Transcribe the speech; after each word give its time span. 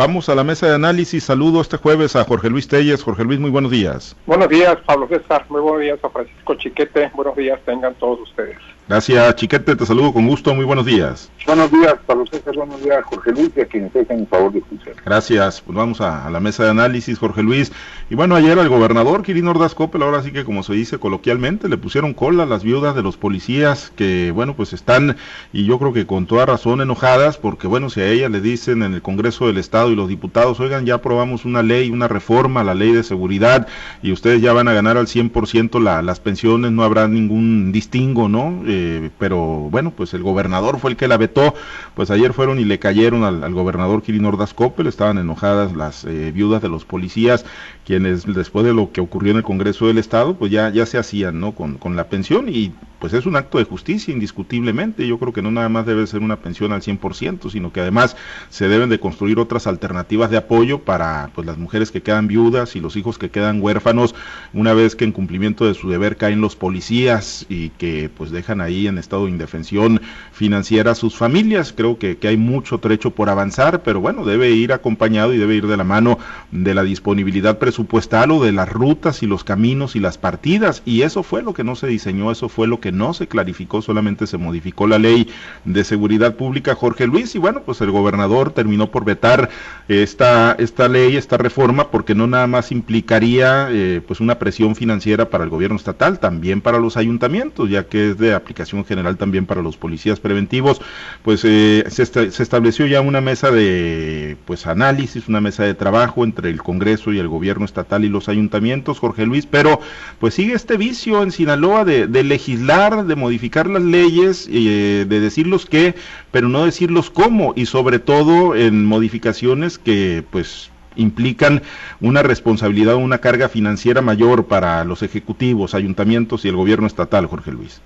Vamos 0.00 0.30
a 0.30 0.34
la 0.34 0.44
mesa 0.44 0.66
de 0.66 0.74
análisis. 0.74 1.24
Saludo 1.24 1.60
este 1.60 1.76
jueves 1.76 2.16
a 2.16 2.24
Jorge 2.24 2.48
Luis 2.48 2.66
Telles. 2.66 3.02
Jorge 3.02 3.22
Luis, 3.22 3.38
muy 3.38 3.50
buenos 3.50 3.70
días. 3.70 4.16
Buenos 4.24 4.48
días, 4.48 4.78
Pablo 4.86 5.06
César. 5.06 5.44
Muy 5.50 5.60
buenos 5.60 5.82
días 5.82 5.98
a 6.02 6.08
Francisco 6.08 6.54
Chiquete. 6.54 7.10
Buenos 7.12 7.36
días 7.36 7.60
tengan 7.66 7.94
todos 7.96 8.18
ustedes. 8.20 8.56
Gracias, 8.90 9.36
Chiquete. 9.36 9.76
Te 9.76 9.86
saludo 9.86 10.12
con 10.12 10.26
gusto. 10.26 10.52
Muy 10.52 10.64
buenos 10.64 10.84
días. 10.84 11.30
Buenos 11.46 11.70
días, 11.70 11.94
Pablo 12.06 12.24
César. 12.26 12.56
Buenos 12.56 12.82
días, 12.82 13.04
Jorge 13.04 13.30
Luis, 13.30 13.50
y 13.56 13.60
a 13.60 13.66
quienes 13.66 13.94
en 13.94 14.26
favor 14.26 14.52
de 14.52 14.58
escuchar. 14.58 14.94
Gracias. 15.06 15.60
Pues 15.60 15.76
vamos 15.76 16.00
a, 16.00 16.28
la 16.28 16.40
mesa 16.40 16.64
de 16.64 16.70
análisis, 16.70 17.16
Jorge 17.16 17.44
Luis. 17.44 17.70
Y 18.10 18.16
bueno, 18.16 18.34
ayer 18.34 18.58
al 18.58 18.68
gobernador 18.68 19.22
Quirino 19.22 19.52
Ordaz 19.52 19.76
Coppel, 19.76 20.02
ahora 20.02 20.24
sí 20.24 20.32
que 20.32 20.44
como 20.44 20.64
se 20.64 20.72
dice 20.72 20.98
coloquialmente, 20.98 21.68
le 21.68 21.78
pusieron 21.78 22.14
cola 22.14 22.42
a 22.42 22.46
las 22.46 22.64
viudas 22.64 22.96
de 22.96 23.04
los 23.04 23.16
policías 23.16 23.92
que, 23.94 24.32
bueno, 24.32 24.56
pues 24.56 24.72
están, 24.72 25.16
y 25.52 25.66
yo 25.66 25.78
creo 25.78 25.92
que 25.92 26.04
con 26.04 26.26
toda 26.26 26.44
razón, 26.44 26.80
enojadas, 26.80 27.38
porque, 27.38 27.68
bueno, 27.68 27.90
si 27.90 28.00
a 28.00 28.08
ellas 28.08 28.32
le 28.32 28.40
dicen 28.40 28.82
en 28.82 28.94
el 28.94 29.02
Congreso 29.02 29.46
del 29.46 29.58
Estado 29.58 29.92
y 29.92 29.94
los 29.94 30.08
diputados, 30.08 30.58
oigan, 30.58 30.84
ya 30.84 30.94
aprobamos 30.94 31.44
una 31.44 31.62
ley, 31.62 31.90
una 31.90 32.08
reforma, 32.08 32.64
la 32.64 32.74
ley 32.74 32.90
de 32.90 33.04
seguridad, 33.04 33.68
y 34.02 34.10
ustedes 34.10 34.42
ya 34.42 34.52
van 34.52 34.66
a 34.66 34.72
ganar 34.72 34.96
al 34.96 35.06
100% 35.06 35.80
la, 35.80 36.02
las 36.02 36.18
pensiones, 36.18 36.72
no 36.72 36.82
habrá 36.82 37.06
ningún 37.06 37.70
distingo, 37.70 38.28
¿no? 38.28 38.64
Eh, 38.66 38.79
pero 39.18 39.38
bueno, 39.70 39.90
pues 39.90 40.14
el 40.14 40.22
gobernador 40.22 40.78
fue 40.78 40.90
el 40.90 40.96
que 40.96 41.08
la 41.08 41.16
vetó, 41.16 41.54
pues 41.94 42.10
ayer 42.10 42.32
fueron 42.32 42.58
y 42.58 42.64
le 42.64 42.78
cayeron 42.78 43.24
al, 43.24 43.54
gobernador 43.54 44.02
Kirin 44.02 44.24
Ordaz 44.24 44.54
Coppel, 44.54 44.86
estaban 44.86 45.18
enojadas 45.18 45.74
las 45.74 46.04
eh, 46.04 46.32
viudas 46.32 46.62
de 46.62 46.68
los 46.68 46.84
policías, 46.84 47.44
quienes 47.84 48.24
después 48.26 48.64
de 48.64 48.74
lo 48.74 48.92
que 48.92 49.00
ocurrió 49.00 49.32
en 49.32 49.38
el 49.38 49.42
Congreso 49.42 49.86
del 49.86 49.98
Estado, 49.98 50.34
pues 50.34 50.50
ya, 50.50 50.70
ya 50.70 50.86
se 50.86 50.98
hacían, 50.98 51.40
¿no? 51.40 51.52
Con, 51.52 51.78
con 51.78 51.96
la 51.96 52.08
pensión 52.08 52.48
y 52.48 52.72
pues 53.00 53.14
es 53.14 53.26
un 53.26 53.34
acto 53.34 53.58
de 53.58 53.64
justicia 53.64 54.12
indiscutiblemente, 54.12 55.06
yo 55.06 55.18
creo 55.18 55.32
que 55.32 55.42
no 55.42 55.50
nada 55.50 55.68
más 55.68 55.86
debe 55.86 56.06
ser 56.06 56.20
una 56.20 56.36
pensión 56.36 56.72
al 56.72 56.82
100%, 56.82 57.50
sino 57.50 57.72
que 57.72 57.80
además 57.80 58.16
se 58.50 58.68
deben 58.68 58.90
de 58.90 59.00
construir 59.00 59.38
otras 59.38 59.66
alternativas 59.66 60.30
de 60.30 60.36
apoyo 60.36 60.80
para 60.80 61.30
pues 61.34 61.46
las 61.46 61.56
mujeres 61.56 61.90
que 61.90 62.02
quedan 62.02 62.28
viudas 62.28 62.76
y 62.76 62.80
los 62.80 62.96
hijos 62.96 63.18
que 63.18 63.30
quedan 63.30 63.60
huérfanos 63.62 64.14
una 64.52 64.74
vez 64.74 64.94
que 64.94 65.04
en 65.04 65.12
cumplimiento 65.12 65.66
de 65.66 65.74
su 65.74 65.88
deber 65.88 66.16
caen 66.16 66.42
los 66.42 66.56
policías 66.56 67.46
y 67.48 67.70
que 67.70 68.10
pues 68.14 68.30
dejan 68.30 68.60
ahí 68.60 68.69
en 68.70 68.98
estado 68.98 69.24
de 69.24 69.30
indefensión 69.30 70.00
financiera 70.32 70.92
a 70.92 70.94
sus 70.94 71.16
familias. 71.16 71.72
Creo 71.76 71.98
que, 71.98 72.18
que 72.18 72.28
hay 72.28 72.36
mucho 72.36 72.78
trecho 72.78 73.10
por 73.10 73.28
avanzar, 73.28 73.82
pero 73.82 74.00
bueno, 74.00 74.24
debe 74.24 74.50
ir 74.50 74.72
acompañado 74.72 75.34
y 75.34 75.38
debe 75.38 75.56
ir 75.56 75.66
de 75.66 75.76
la 75.76 75.84
mano 75.84 76.18
de 76.50 76.74
la 76.74 76.82
disponibilidad 76.82 77.58
presupuestal 77.58 78.30
o 78.30 78.42
de 78.42 78.52
las 78.52 78.68
rutas 78.68 79.22
y 79.22 79.26
los 79.26 79.44
caminos 79.44 79.96
y 79.96 80.00
las 80.00 80.18
partidas. 80.18 80.82
Y 80.84 81.02
eso 81.02 81.22
fue 81.22 81.42
lo 81.42 81.54
que 81.54 81.64
no 81.64 81.76
se 81.76 81.86
diseñó, 81.86 82.30
eso 82.30 82.48
fue 82.48 82.66
lo 82.66 82.80
que 82.80 82.92
no 82.92 83.14
se 83.14 83.26
clarificó, 83.26 83.82
solamente 83.82 84.26
se 84.26 84.38
modificó 84.38 84.86
la 84.86 84.98
ley 84.98 85.28
de 85.64 85.84
seguridad 85.84 86.36
pública 86.36 86.74
Jorge 86.74 87.06
Luis 87.06 87.34
y 87.34 87.38
bueno, 87.38 87.62
pues 87.64 87.80
el 87.80 87.90
gobernador 87.90 88.52
terminó 88.52 88.90
por 88.90 89.04
vetar 89.04 89.50
esta, 89.88 90.52
esta 90.58 90.88
ley, 90.88 91.16
esta 91.16 91.36
reforma, 91.36 91.90
porque 91.90 92.14
no 92.14 92.26
nada 92.26 92.46
más 92.46 92.72
implicaría 92.72 93.68
eh, 93.70 94.00
pues 94.06 94.20
una 94.20 94.38
presión 94.38 94.76
financiera 94.76 95.30
para 95.30 95.44
el 95.44 95.50
gobierno 95.50 95.76
estatal, 95.76 96.18
también 96.20 96.60
para 96.60 96.78
los 96.78 96.96
ayuntamientos, 96.96 97.68
ya 97.70 97.86
que 97.86 98.10
es 98.10 98.18
de 98.18 98.34
aplicación 98.34 98.49
general 98.86 99.16
también 99.16 99.46
para 99.46 99.62
los 99.62 99.76
policías 99.76 100.20
preventivos, 100.20 100.80
pues 101.22 101.42
eh, 101.44 101.84
se, 101.88 102.06
se, 102.06 102.42
estableció 102.42 102.86
ya 102.86 103.00
una 103.00 103.20
mesa 103.20 103.50
de 103.50 104.36
pues 104.44 104.66
análisis, 104.66 105.28
una 105.28 105.40
mesa 105.40 105.64
de 105.64 105.74
trabajo 105.74 106.24
entre 106.24 106.50
el 106.50 106.62
Congreso 106.62 107.12
y 107.12 107.18
el 107.18 107.28
gobierno 107.28 107.64
estatal 107.64 108.04
y 108.04 108.08
los 108.08 108.28
ayuntamientos, 108.28 108.98
Jorge 108.98 109.26
Luis, 109.26 109.46
pero 109.46 109.80
pues 110.18 110.34
sigue 110.34 110.54
este 110.54 110.76
vicio 110.76 111.22
en 111.22 111.32
Sinaloa 111.32 111.84
de, 111.84 112.06
de 112.06 112.24
legislar, 112.24 113.06
de 113.06 113.16
modificar 113.16 113.66
las 113.66 113.82
leyes, 113.82 114.48
eh, 114.50 115.06
de 115.08 115.20
decirlos 115.20 115.66
qué, 115.66 115.94
pero 116.30 116.48
no 116.48 116.64
decirlos 116.64 117.10
cómo, 117.10 117.52
y 117.56 117.66
sobre 117.66 117.98
todo 117.98 118.54
en 118.54 118.84
modificaciones 118.84 119.78
que 119.78 120.24
pues 120.30 120.70
implican 120.96 121.62
una 122.00 122.22
responsabilidad, 122.22 122.96
una 122.96 123.18
carga 123.18 123.48
financiera 123.48 124.02
mayor 124.02 124.46
para 124.46 124.84
los 124.84 125.02
ejecutivos, 125.02 125.74
ayuntamientos 125.74 126.44
y 126.44 126.48
el 126.48 126.56
gobierno 126.56 126.86
estatal, 126.86 127.26
Jorge 127.26 127.52
Luis. 127.52 127.80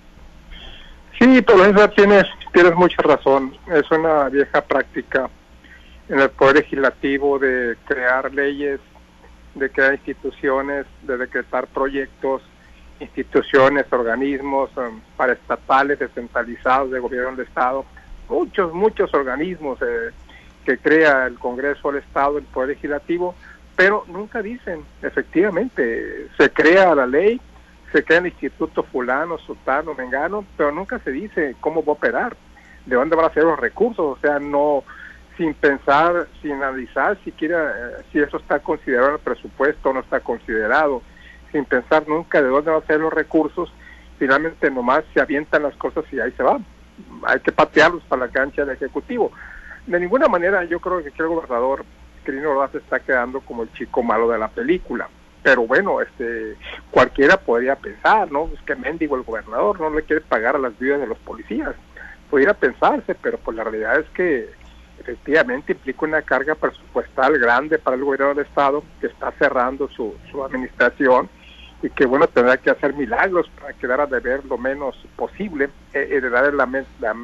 Sí, 1.19 1.43
por 1.43 1.61
eso 1.61 1.91
tienes, 1.91 2.25
tienes 2.53 2.75
mucha 2.75 3.01
razón. 3.03 3.57
Es 3.73 3.91
una 3.91 4.29
vieja 4.29 4.61
práctica 4.61 5.29
en 6.09 6.21
el 6.21 6.31
Poder 6.31 6.57
Legislativo 6.57 7.39
de 7.39 7.77
crear 7.87 8.33
leyes, 8.33 8.81
de 9.55 9.71
crear 9.71 9.95
instituciones, 9.95 10.87
de 11.03 11.17
decretar 11.17 11.67
proyectos, 11.69 12.43
instituciones, 13.01 13.87
organismos 13.91 14.71
um, 14.77 15.01
paraestatales 15.17 15.99
descentralizados 15.99 16.91
de 16.91 16.99
gobierno 16.99 17.37
del 17.37 17.47
Estado, 17.47 17.85
muchos, 18.29 18.73
muchos 18.73 19.13
organismos 19.15 19.79
eh, 19.83 20.11
que 20.65 20.79
crea 20.79 21.27
el 21.27 21.39
Congreso 21.39 21.91
del 21.91 22.03
Estado, 22.03 22.39
el 22.39 22.45
Poder 22.45 22.71
Legislativo, 22.71 23.35
pero 23.77 24.05
nunca 24.09 24.43
dicen, 24.43 24.85
efectivamente, 25.03 26.29
se 26.37 26.51
crea 26.51 26.95
la 26.95 27.07
ley, 27.07 27.41
se 27.95 28.03
crea 28.03 28.19
el 28.19 28.27
instituto 28.27 28.83
fulano, 28.83 29.39
sutano, 29.39 29.95
mengano, 29.95 30.45
pero 30.57 30.73
nunca 30.73 30.99
se 30.99 31.13
dice 31.13 31.55
cómo 31.61 31.85
va 31.85 31.93
a 31.93 31.95
operar, 31.95 32.37
de 32.87 32.97
dónde 32.97 33.15
van 33.15 33.27
a 33.27 33.33
ser 33.33 33.45
los 33.45 33.57
recursos, 33.59 34.19
o 34.19 34.21
sea, 34.21 34.41
no 34.41 34.83
sin 35.37 35.55
pensar, 35.55 36.27
sin 36.43 36.55
analizar 36.55 37.17
siquiera 37.23 37.71
eh, 37.71 38.05
si 38.11 38.19
eso 38.19 38.39
está 38.39 38.59
considerado 38.59 39.11
en 39.11 39.15
el 39.15 39.21
presupuesto 39.21 39.91
o 39.91 39.93
no 39.93 40.01
está 40.01 40.19
considerado, 40.19 41.03
sin 41.53 41.65
pensar 41.67 42.09
nunca 42.09 42.43
de 42.43 42.49
dónde 42.49 42.73
van 42.73 42.83
a 42.83 42.87
ser 42.87 42.99
los 42.99 43.13
recursos, 43.13 43.73
finalmente 44.19 44.73
nomás 44.73 45.05
se 45.15 45.21
avientan 45.21 45.63
las 45.63 45.77
cosas 45.77 46.05
y 46.13 46.19
ahí 46.19 46.33
se 46.33 46.43
van. 46.43 46.67
Hay 47.27 47.39
que 47.41 47.53
patearlos 47.53 48.03
para 48.05 48.27
la 48.27 48.33
cancha 48.33 48.65
del 48.65 48.75
Ejecutivo. 48.75 49.31
De 49.87 50.01
ninguna 50.01 50.27
manera 50.27 50.65
yo 50.65 50.81
creo 50.81 51.01
que 51.01 51.13
el 51.17 51.29
gobernador 51.29 51.85
Quirino 52.25 52.51
Ordaz 52.51 52.75
está 52.75 52.99
quedando 52.99 53.41
como 53.41 53.63
el 53.63 53.73
chico 53.75 54.03
malo 54.03 54.29
de 54.29 54.39
la 54.39 54.49
película 54.49 55.09
pero 55.45 55.67
bueno, 55.67 56.01
este, 56.01 56.57
cualquiera 56.91 57.37
podría 57.37 57.77
pensar, 57.77 58.33
¿no? 58.33 58.51
Es 58.55 58.61
que 58.63 58.75
mendigo 58.75 59.15
el 59.15 59.25
gobernador, 59.25 59.79
no 59.79 59.91
le 59.91 60.03
quiere 60.03 60.23
pagar 60.23 60.57
a 60.57 60.59
las 60.59 60.77
vidas 60.79 61.01
de 61.01 61.07
los 61.07 61.19
policías. 61.19 61.75
Pudiera 62.31 62.55
pensarse, 62.55 63.15
pero 63.15 63.37
pues 63.37 63.55
la 63.55 63.63
realidad 63.63 64.01
es 64.01 64.09
que 64.15 64.49
efectivamente 64.99 65.73
implica 65.73 66.07
una 66.07 66.23
carga 66.23 66.55
presupuestal 66.55 67.39
grande 67.39 67.79
para 67.79 67.95
el 67.95 68.05
gobierno 68.05 68.35
del 68.35 68.47
Estado 68.47 68.83
que 69.03 69.09
está 69.09 69.33
cerrando 69.33 69.87
su, 69.89 70.15
su 70.31 70.43
administración 70.43 71.29
y 71.83 71.91
que 71.91 72.07
bueno 72.07 72.27
tendrá 72.27 72.57
que 72.57 72.71
hacer 72.71 72.95
milagros 72.95 73.51
para 73.61 73.75
quedar 73.75 74.01
a 74.01 74.07
deber 74.07 74.47
lo 74.47 74.57
menos 74.57 74.97
posible, 75.15 75.69
eh, 75.93 76.09
heredar 76.11 76.55
la, 76.55 76.67
la, 77.01 77.15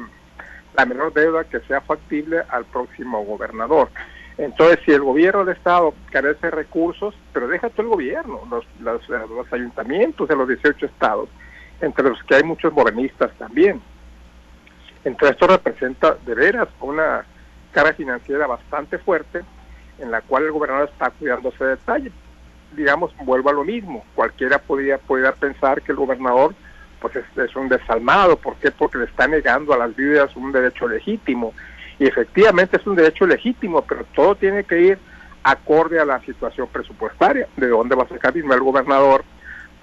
la 0.75 0.85
menor 0.85 1.11
deuda 1.11 1.43
que 1.45 1.59
sea 1.61 1.81
factible 1.81 2.43
al 2.49 2.65
próximo 2.65 3.25
gobernador. 3.25 3.89
Entonces, 4.37 4.79
si 4.85 4.91
el 4.91 5.01
gobierno 5.01 5.45
del 5.45 5.55
Estado 5.55 5.93
carece 6.09 6.47
de 6.47 6.51
recursos, 6.51 7.13
pero 7.33 7.47
deja 7.47 7.69
todo 7.69 7.83
el 7.83 7.89
gobierno, 7.89 8.41
los, 8.49 8.65
los, 8.79 9.53
ayuntamientos 9.53 10.27
de 10.27 10.35
los 10.35 10.47
18 10.47 10.85
estados, 10.85 11.29
entre 11.81 12.09
los 12.09 12.23
que 12.23 12.35
hay 12.35 12.43
muchos 12.43 12.71
morenistas 12.73 13.31
también. 13.37 13.81
Entonces, 15.03 15.31
esto 15.31 15.47
representa 15.47 16.15
de 16.25 16.35
veras 16.35 16.69
una 16.79 17.25
carga 17.71 17.93
financiera 17.93 18.47
bastante 18.47 18.97
fuerte 18.97 19.41
en 19.99 20.11
la 20.11 20.21
cual 20.21 20.43
el 20.43 20.51
gobernador 20.51 20.89
está 20.91 21.09
cuidando 21.11 21.49
ese 21.49 21.65
detalle. 21.65 22.11
Digamos, 22.75 23.13
vuelvo 23.23 23.49
a 23.49 23.53
lo 23.53 23.63
mismo, 23.63 24.05
cualquiera 24.15 24.59
podría, 24.59 24.97
podría 24.97 25.33
pensar 25.33 25.81
que 25.81 25.91
el 25.91 25.97
gobernador 25.97 26.53
pues 26.99 27.15
es, 27.15 27.25
es 27.35 27.55
un 27.55 27.67
desalmado, 27.67 28.37
¿por 28.37 28.55
qué? 28.57 28.69
Porque 28.71 28.99
le 28.99 29.05
está 29.05 29.27
negando 29.27 29.73
a 29.73 29.77
las 29.77 29.95
viudas 29.95 30.35
un 30.35 30.51
derecho 30.51 30.87
legítimo 30.87 31.53
y 32.01 32.07
efectivamente 32.07 32.77
es 32.77 32.87
un 32.87 32.95
derecho 32.95 33.27
legítimo, 33.27 33.83
pero 33.83 34.03
todo 34.15 34.33
tiene 34.33 34.63
que 34.63 34.81
ir 34.81 34.97
acorde 35.43 35.99
a 35.99 36.05
la 36.05 36.19
situación 36.21 36.67
presupuestaria, 36.67 37.47
de 37.55 37.67
dónde 37.67 37.93
va 37.93 38.05
a 38.05 38.07
sacar 38.07 38.33
dinero 38.33 38.55
el 38.55 38.61
gobernador 38.61 39.23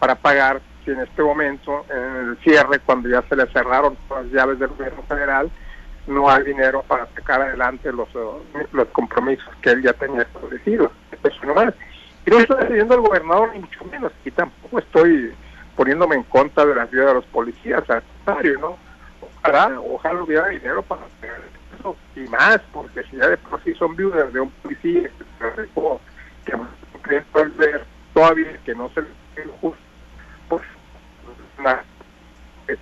para 0.01 0.17
pagar 0.17 0.61
si 0.85 0.91
en 0.91 0.99
este 0.99 1.23
momento, 1.23 1.87
en 1.89 2.31
el 2.31 2.39
cierre, 2.39 2.81
cuando 2.81 3.09
ya 3.09 3.23
se 3.23 3.37
le 3.37 3.47
cerraron 3.53 3.97
las 4.11 4.27
llaves 4.33 4.59
del 4.59 4.71
gobierno 4.71 5.01
federal, 5.05 5.49
no 6.09 6.29
hay 6.29 6.43
dinero 6.43 6.83
para 6.89 7.07
sacar 7.15 7.41
adelante 7.41 7.93
los, 7.93 8.09
los 8.73 8.89
compromisos 8.89 9.49
que 9.63 9.71
él 9.71 9.83
ya 9.83 9.93
tenía 9.93 10.23
establecidos. 10.23 10.91
Eso 11.23 11.47
no. 11.47 11.63
Y 11.63 12.31
no 12.31 12.39
estoy 12.41 12.57
decidiendo 12.63 12.95
al 12.95 13.01
gobernador, 13.01 13.51
ni 13.53 13.61
mucho 13.61 13.85
menos, 13.85 14.11
y 14.25 14.33
tampoco 14.33 14.81
estoy 14.81 15.33
poniéndome 15.77 16.17
en 16.17 16.25
contra 16.25 16.67
de 16.67 16.75
la 16.75 16.87
vida 16.87 17.07
de 17.07 17.15
los 17.15 17.27
policías, 17.27 17.89
al 17.89 18.03
contrario, 18.03 18.59
¿no? 18.59 18.77
Ojalá, 19.41 19.81
ojalá 19.81 20.23
hubiera 20.23 20.49
dinero 20.49 20.83
para 20.83 21.03
y 22.17 22.21
más, 22.29 22.61
porque 22.73 23.03
si 23.05 23.17
ya 23.17 23.29
de 23.29 23.37
por 23.37 23.63
sí 23.63 23.75
son 23.75 23.97
viudas 23.97 24.33
de 24.33 24.41
un 24.41 24.51
policía 24.51 25.11
que 27.09 27.23
todavía 28.13 28.59
que 28.65 28.75
no 28.75 28.91
se 28.91 29.03
le 29.03 29.09
justo, 29.61 29.79
pues 30.49 30.63
una, 31.59 31.83
es, 32.67 32.79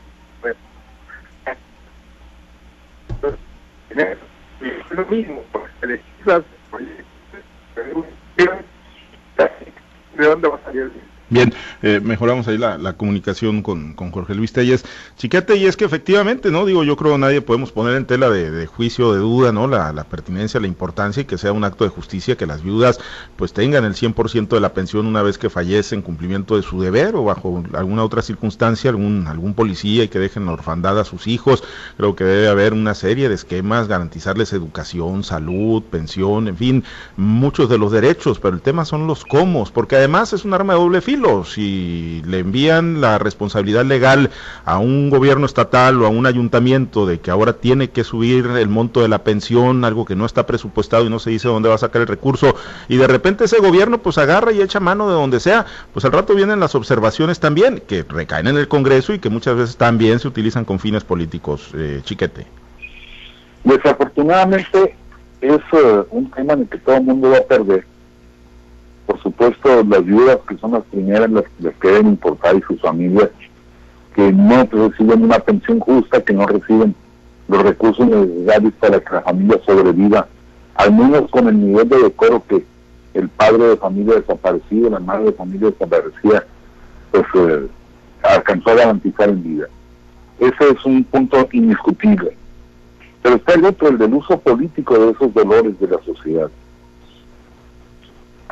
lo 4.91 5.07
mismo, 5.07 5.43
pues 5.53 5.65
se 5.81 5.87
legisla 5.87 6.43
de 10.17 10.27
dónde 10.27 10.49
va 10.49 10.57
a 10.57 10.65
salir 10.65 10.83
el 10.83 10.93
Bien, 11.29 11.53
eh, 11.83 11.99
mejoramos 12.01 12.47
ahí 12.47 12.57
la, 12.57 12.93
comunicación 12.93 13.63
con, 13.63 13.97
Jorge 13.97 14.37
Luis 14.37 14.53
Telles. 14.53 14.85
Chiquete, 15.17 15.57
y 15.57 15.67
es 15.67 15.77
que 15.77 15.85
efectivamente, 15.85 16.53
¿no? 16.53 16.65
Digo, 16.65 16.85
yo 16.85 16.97
creo 16.97 17.13
que 17.13 17.19
nadie 17.19 17.41
podemos 17.41 17.73
poner 17.73 17.97
en 17.97 18.07
tela 18.07 18.31
de, 18.31 18.67
juicio, 18.67 19.13
de 19.13 19.19
duda, 19.19 19.51
¿no? 19.51 19.67
La, 19.67 20.05
pertinencia, 20.05 20.61
la 20.61 20.69
importancia 20.69 21.23
y 21.23 21.25
que 21.25 21.37
sea 21.37 21.51
un 21.51 21.65
acto 21.65 21.83
de 21.83 21.91
justicia 21.91 22.37
que 22.37 22.47
las 22.47 22.63
viudas 22.63 23.01
pues 23.35 23.53
tengan 23.53 23.85
el 23.85 23.95
100% 23.95 24.49
de 24.49 24.61
la 24.61 24.73
pensión 24.73 25.05
una 25.05 25.21
vez 25.23 25.37
que 25.37 25.51
fallecen, 25.51 26.01
cumplimiento 26.01 26.55
de 26.55 26.63
su 26.63 26.81
deber 26.81 27.17
o 27.17 27.25
bajo 27.25 27.65
alguna 27.73 28.05
otra 28.05 28.23
circunstancia, 28.23 28.91
algún, 28.91 29.27
algún 29.27 29.55
policía 29.55 30.05
y 30.05 30.09
que 30.09 30.21
dejen 30.21 30.47
la 30.47 30.53
orfandad 30.53 30.97
a 31.01 31.05
sus 31.05 31.27
hijos. 31.27 31.65
Creo 31.97 32.15
que 32.15 32.23
debe 32.23 32.47
haber 32.47 32.73
una 32.73 32.95
serie 32.95 33.29
de 33.29 33.35
esquemas, 33.35 33.89
garantizarles 33.89 34.53
educación, 34.53 35.25
salud, 35.25 35.83
pensión, 35.83 36.47
en 36.47 36.57
fin, 36.57 36.85
muchos 37.17 37.69
de 37.69 37.79
los 37.79 37.91
derechos, 37.91 38.39
pero 38.39 38.55
el 38.55 38.63
tema 38.63 38.85
son 38.85 39.09
los 39.09 39.25
cómo, 39.25 39.65
porque 39.75 39.97
además 39.97 40.33
es 40.33 40.45
un 40.45 40.55
arma 40.55 40.75
de 40.75 40.79
doble 40.79 41.01
filo 41.01 41.16
si 41.45 42.23
le 42.27 42.41
envían 42.41 43.01
la 43.01 43.19
responsabilidad 43.19 43.85
legal 43.85 44.31
a 44.65 44.79
un 44.79 45.09
gobierno 45.11 45.47
estatal 45.47 46.03
o 46.03 46.07
a 46.07 46.11
un 46.11 46.27
ayuntamiento 46.27 47.07
de 47.07 47.21
que 47.21 47.31
ahora 47.31 47.55
tiene 47.55 47.91
que 47.91 48.05
subir 48.05 48.47
el 48.47 48.69
monto 48.69 49.01
de 49.01 49.09
la 49.09 49.25
pensión, 49.25 49.85
algo 49.85 50.05
que 50.05 50.15
no 50.15 50.27
está 50.27 50.47
presupuestado 50.47 51.05
y 51.07 51.11
no 51.11 51.19
se 51.19 51.31
dice 51.31 51.49
dónde 51.49 51.69
va 51.69 51.77
a 51.77 51.79
sacar 51.79 52.03
el 52.03 52.09
recurso, 52.09 52.55
y 52.89 52.97
de 52.97 53.07
repente 53.07 53.45
ese 53.45 53.59
gobierno 53.59 53.99
pues 53.99 54.19
agarra 54.19 54.53
y 54.53 54.61
echa 54.61 54.79
mano 54.79 55.09
de 55.09 55.15
donde 55.15 55.41
sea, 55.41 55.65
pues 55.93 56.05
al 56.05 56.13
rato 56.13 56.35
vienen 56.35 56.61
las 56.61 56.75
observaciones 56.75 57.41
también, 57.41 57.83
que 57.87 58.03
recaen 58.03 58.47
en 58.49 58.57
el 58.57 58.69
Congreso 58.69 59.15
y 59.15 59.19
que 59.19 59.31
muchas 59.31 59.57
veces 59.57 59.77
también 59.77 60.19
se 60.19 60.29
utilizan 60.29 60.65
con 60.65 60.79
fines 60.79 61.05
políticos, 61.05 61.71
eh, 61.75 62.01
chiquete. 62.05 62.47
Desafortunadamente 63.65 64.95
es 65.41 65.61
eh, 65.73 66.03
un 66.11 66.31
tema 66.31 66.53
en 66.53 66.61
el 66.61 66.69
que 66.69 66.79
todo 66.79 66.97
el 66.97 67.03
mundo 67.03 67.31
va 67.31 67.39
a 67.39 67.43
perder 67.43 67.96
supuesto 69.37 69.85
las 69.85 70.05
viudas 70.05 70.39
que 70.49 70.57
son 70.57 70.73
las 70.73 70.85
primeras 70.85 71.31
las, 71.31 71.45
que 71.81 71.89
deben 71.89 72.09
importar 72.09 72.57
y 72.57 72.63
sus 72.63 72.81
familias 72.81 73.29
que 74.15 74.33
no 74.33 74.65
reciben 74.65 75.25
una 75.25 75.39
pensión 75.39 75.79
justa, 75.79 76.23
que 76.23 76.33
no 76.33 76.47
reciben 76.47 76.95
los 77.49 77.63
recursos 77.63 78.07
necesarios 78.07 78.73
para 78.81 78.99
que 78.99 79.15
la 79.15 79.21
familia 79.21 79.61
sobreviva, 79.67 80.27
al 80.75 80.93
menos 80.95 81.31
con 81.31 81.49
el 81.49 81.61
nivel 81.61 81.87
de 81.87 82.03
decoro 82.03 82.43
que 82.49 82.65
el 83.13 83.29
padre 83.29 83.65
de 83.65 83.77
familia 83.77 84.15
desaparecido, 84.15 84.89
la 84.89 85.01
madre 85.01 85.25
de 85.25 85.33
familia 85.33 85.71
desaparecida, 85.71 86.45
pues 87.11 87.25
eh, 87.35 87.67
alcanzó 88.23 88.71
a 88.71 88.75
garantizar 88.75 89.29
en 89.29 89.43
vida. 89.43 89.67
Ese 90.39 90.71
es 90.71 90.85
un 90.87 91.05
punto 91.05 91.47
indiscutible. 91.53 92.35
Pero 93.23 93.37
está 93.37 93.53
el 93.53 93.67
otro, 93.67 93.89
el 93.89 93.99
del 93.99 94.15
uso 94.15 94.39
político 94.39 94.99
de 94.99 95.11
esos 95.11 95.35
dolores 95.35 95.79
de 95.79 95.89
la 95.89 95.99
sociedad 96.05 96.51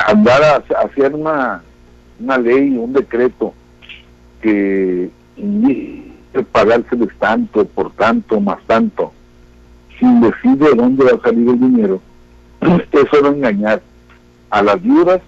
andar 0.06 0.42
a, 0.42 0.56
hacer 0.84 1.14
una, 1.14 1.62
una 2.20 2.38
ley, 2.38 2.76
un 2.76 2.92
decreto 2.92 3.54
que 4.40 5.10
pagárseles 6.52 7.08
tanto, 7.18 7.64
por 7.64 7.92
tanto, 7.92 8.40
más 8.40 8.58
tanto, 8.66 9.12
sin 9.98 10.20
decir 10.20 10.56
de 10.56 10.74
dónde 10.74 11.04
va 11.04 11.18
a 11.18 11.22
salir 11.22 11.48
el 11.48 11.60
dinero, 11.60 12.00
eso 12.92 13.18
era 13.18 13.28
engañar 13.28 13.82
a 14.50 14.62
las 14.62 14.80
viudas 14.82 15.20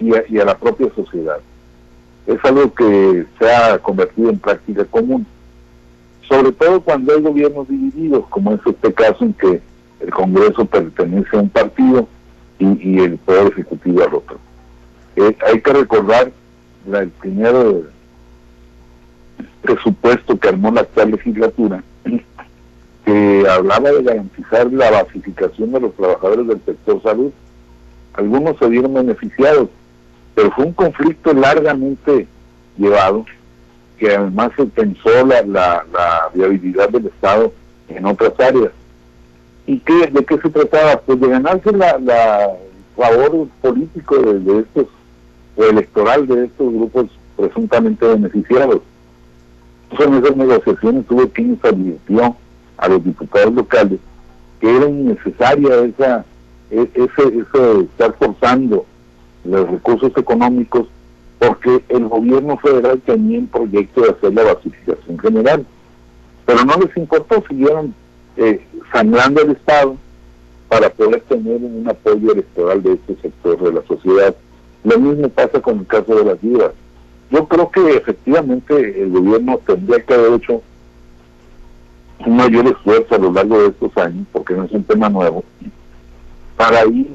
y 0.00 0.14
a, 0.14 0.24
y 0.28 0.38
a 0.38 0.44
la 0.44 0.58
propia 0.58 0.88
sociedad. 0.94 1.38
Es 2.26 2.38
algo 2.44 2.72
que 2.74 3.26
se 3.38 3.50
ha 3.50 3.78
convertido 3.78 4.30
en 4.30 4.38
práctica 4.38 4.84
común, 4.84 5.26
sobre 6.28 6.52
todo 6.52 6.80
cuando 6.80 7.14
hay 7.14 7.20
gobiernos 7.20 7.68
divididos, 7.68 8.26
como 8.28 8.52
es 8.52 8.60
este 8.64 8.92
caso 8.92 9.24
en 9.24 9.32
que 9.34 9.60
el 10.00 10.10
Congreso 10.10 10.64
pertenece 10.64 11.36
a 11.36 11.40
un 11.40 11.48
partido 11.48 12.08
y, 12.58 13.00
el 13.00 13.18
Poder 13.18 13.52
Ejecutivo 13.52 14.02
al 14.02 14.14
otro. 14.14 14.38
Eh, 15.16 15.36
hay 15.46 15.60
que 15.60 15.72
recordar 15.72 16.32
la, 16.86 17.00
el 17.00 17.10
primer 17.10 17.54
presupuesto 19.62 20.38
que 20.38 20.48
armó 20.48 20.70
la 20.70 20.82
actual 20.82 21.12
legislatura, 21.12 21.82
que 23.04 23.46
hablaba 23.48 23.90
de 23.90 24.02
garantizar 24.02 24.72
la 24.72 24.90
basificación 24.90 25.72
de 25.72 25.80
los 25.80 25.94
trabajadores 25.94 26.46
del 26.46 26.60
sector 26.64 27.02
salud. 27.02 27.32
Algunos 28.14 28.58
se 28.58 28.68
vieron 28.68 28.94
beneficiados, 28.94 29.68
pero 30.34 30.50
fue 30.52 30.66
un 30.66 30.72
conflicto 30.72 31.32
largamente 31.32 32.26
llevado, 32.76 33.24
que 33.98 34.14
además 34.14 34.50
se 34.56 34.66
pensó 34.66 35.26
la, 35.26 35.42
la, 35.42 35.84
la 35.92 36.30
viabilidad 36.34 36.88
del 36.90 37.06
Estado 37.06 37.52
en 37.88 38.04
otras 38.06 38.32
áreas. 38.38 38.72
¿Y 39.66 39.78
qué, 39.78 40.06
de 40.08 40.24
qué 40.24 40.38
se 40.38 40.50
trataba? 40.50 41.00
Pues 41.00 41.20
de 41.20 41.28
ganarse 41.28 41.72
la, 41.72 41.98
la 41.98 42.56
favor 42.96 43.48
político 43.60 44.16
de, 44.18 44.60
estos, 44.60 44.86
o 45.56 45.64
electoral 45.64 46.26
de 46.26 46.46
estos 46.46 46.72
grupos 46.72 47.06
presuntamente 47.36 48.06
beneficiados. 48.06 48.80
En 49.98 50.14
esas 50.14 50.36
negociaciones 50.36 51.06
tuvo 51.06 51.28
quien 51.28 51.58
advirtió 51.62 52.36
a 52.78 52.88
los 52.88 53.04
diputados 53.04 53.52
locales 53.52 54.00
que 54.62 54.76
era 54.76 54.88
innecesaria 54.88 55.84
esa, 55.84 56.24
e, 56.70 56.88
ese, 56.94 57.28
ese 57.28 57.80
estar 57.80 58.14
forzando 58.16 58.86
los 59.44 59.68
recursos 59.68 60.12
económicos 60.16 60.86
porque 61.40 61.82
el 61.88 62.06
gobierno 62.06 62.56
federal 62.58 63.00
tenía 63.04 63.40
un 63.40 63.48
proyecto 63.48 64.02
de 64.02 64.10
hacer 64.10 64.32
la 64.32 64.54
basificación 64.54 65.18
general. 65.18 65.66
Pero 66.46 66.64
no 66.64 66.76
les 66.76 66.96
importó, 66.96 67.42
siguieron 67.48 67.92
eh, 68.36 68.64
sangrando 68.92 69.42
el 69.42 69.52
Estado 69.52 69.96
para 70.68 70.88
poder 70.90 71.20
tener 71.22 71.56
un 71.56 71.86
apoyo 71.86 72.32
electoral 72.32 72.82
de 72.82 72.94
este 72.94 73.16
sector 73.20 73.62
de 73.62 73.72
la 73.72 73.86
sociedad. 73.86 74.34
Lo 74.84 74.98
mismo 74.98 75.28
pasa 75.28 75.60
con 75.60 75.80
el 75.80 75.86
caso 75.86 76.14
de 76.14 76.24
las 76.24 76.40
vidas. 76.40 76.72
Yo 77.30 77.46
creo 77.46 77.70
que 77.70 77.96
efectivamente 77.96 79.02
el 79.02 79.10
gobierno 79.10 79.58
tendría 79.66 80.00
que 80.00 80.14
haber 80.14 80.32
hecho 80.34 80.62
un 82.26 82.36
mayor 82.36 82.66
esfuerzo 82.66 83.14
a 83.14 83.18
lo 83.18 83.32
largo 83.32 83.62
de 83.62 83.68
estos 83.68 83.96
años, 83.98 84.26
porque 84.32 84.54
no 84.54 84.64
es 84.64 84.72
un 84.72 84.84
tema 84.84 85.08
nuevo, 85.08 85.44
para 86.56 86.86
ir 86.86 87.08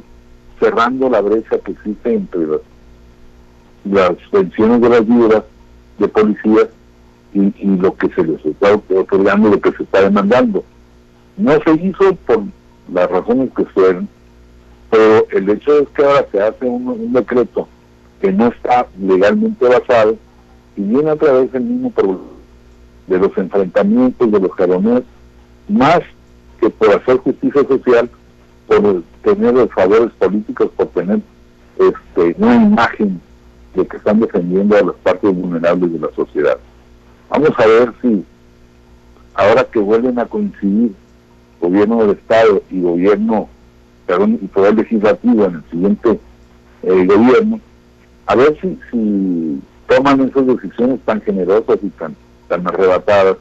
cerrando 0.60 1.10
la 1.10 1.22
brecha 1.22 1.58
que 1.60 1.72
existe 1.72 2.14
entre 2.14 2.46
las, 3.86 4.12
pensiones 4.32 4.82
de 4.82 4.90
las 4.90 5.06
viudas 5.06 5.44
de 5.98 6.08
policías 6.08 6.68
y, 7.34 7.54
y, 7.58 7.78
lo 7.78 7.96
que 7.96 8.10
se 8.10 8.24
les 8.24 8.44
está 8.46 8.74
otorgando, 8.74 9.50
lo 9.50 9.62
que 9.62 9.72
se 9.72 9.84
está 9.84 10.02
demandando. 10.02 10.64
No 11.38 11.52
se 11.62 11.72
hizo 11.74 12.16
por 12.26 12.44
las 12.92 13.10
razones 13.10 13.50
que 13.56 13.66
fueron, 13.66 14.10
pero 14.90 15.28
el 15.32 15.50
hecho 15.50 15.80
es 15.80 15.90
que 15.90 16.04
ahora 16.04 16.26
se 16.32 16.42
hace 16.42 16.66
un, 16.66 17.14
decreto 17.14 17.68
que 18.20 18.32
no 18.32 18.48
está 18.48 18.88
legalmente 19.00 19.68
basado 19.68 20.18
y 20.76 20.82
viene 20.82 21.12
a 21.12 21.16
través 21.16 21.52
del 21.52 21.64
mismo 21.64 21.92
problema 21.92 22.38
de 23.06 23.20
los 23.20 23.38
enfrentamientos 23.38 24.32
de 24.32 24.40
los 24.40 24.54
carones, 24.56 25.04
más 25.70 26.02
que 26.60 26.70
por 26.70 26.90
hacer 26.90 27.18
justicia 27.18 27.64
social, 27.68 28.10
por 28.68 29.04
tener 29.24 29.54
los 29.54 29.72
favores 29.72 30.12
políticos, 30.14 30.70
por 30.76 30.88
tener 30.88 31.22
este, 31.78 32.36
una 32.38 32.56
imagen 32.56 33.22
de 33.76 33.86
que 33.86 33.98
están 33.98 34.20
defendiendo 34.20 34.76
a 34.76 34.82
las 34.82 34.96
partes 34.96 35.34
vulnerables 35.34 35.94
de 35.94 36.00
la 36.00 36.10
sociedad. 36.16 36.58
Vamos 37.30 37.52
a 37.58 37.68
ver 37.68 37.94
si 38.02 38.26
ahora 39.36 39.64
que 39.66 39.80
vuelven 39.80 40.20
a 40.20 40.26
coincidir 40.26 40.94
gobierno 41.60 42.02
del 42.02 42.12
Estado 42.12 42.62
y 42.70 42.82
gobierno, 42.82 43.50
perdón, 44.06 44.40
y 44.42 44.48
poder 44.48 44.76
legislativo 44.76 45.46
en 45.46 45.56
el 45.56 45.64
siguiente 45.72 46.20
eh, 46.84 47.06
gobierno, 47.06 47.60
a 48.26 48.36
ver 48.36 48.58
si, 48.62 48.80
si 48.92 49.62
toman 49.88 50.22
esas 50.22 50.48
decisiones 50.48 51.00
tan 51.06 51.22
generosas 51.22 51.78
y 51.82 51.90
tan, 51.90 52.16
tan 52.48 52.68
arrebatadas 52.68 53.38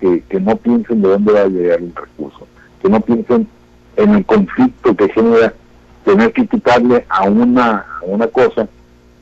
que, 0.00 0.22
que 0.28 0.40
no 0.40 0.56
piensen 0.56 1.02
de 1.02 1.08
dónde 1.08 1.32
va 1.32 1.42
a 1.42 1.48
llegar 1.48 1.80
el 1.80 1.94
recurso, 1.94 2.46
que 2.82 2.88
no 2.88 3.00
piensen 3.00 3.48
en 3.96 4.14
el 4.14 4.24
conflicto 4.24 4.94
que 4.94 5.08
genera 5.08 5.52
tener 6.04 6.32
que 6.32 6.46
quitarle 6.46 7.04
a 7.08 7.28
una, 7.28 7.84
a 8.00 8.04
una 8.04 8.26
cosa 8.28 8.68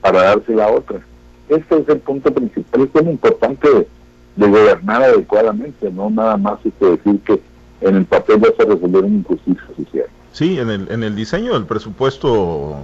para 0.00 0.22
darse 0.22 0.54
la 0.54 0.68
otra. 0.68 1.00
Este 1.48 1.78
es 1.78 1.88
el 1.88 1.98
punto 1.98 2.32
principal, 2.32 2.82
es 2.94 3.02
muy 3.02 3.12
importante 3.12 3.68
de, 3.68 3.86
gobernar 4.36 5.02
adecuadamente, 5.02 5.90
no 5.90 6.10
nada 6.10 6.36
más 6.36 6.58
es 6.64 6.72
que 6.78 6.86
decir 6.86 7.20
que 7.20 7.40
en 7.80 7.96
el 7.96 8.04
papel 8.04 8.40
de 8.40 8.48
hacer 8.48 8.68
resolver 8.68 9.04
una 9.04 9.16
injusticia 9.16 9.66
social. 9.76 10.06
Sí, 10.36 10.58
en 10.58 10.68
el, 10.68 10.86
en 10.90 11.02
el 11.02 11.16
diseño 11.16 11.54
del 11.54 11.64
presupuesto 11.64 12.76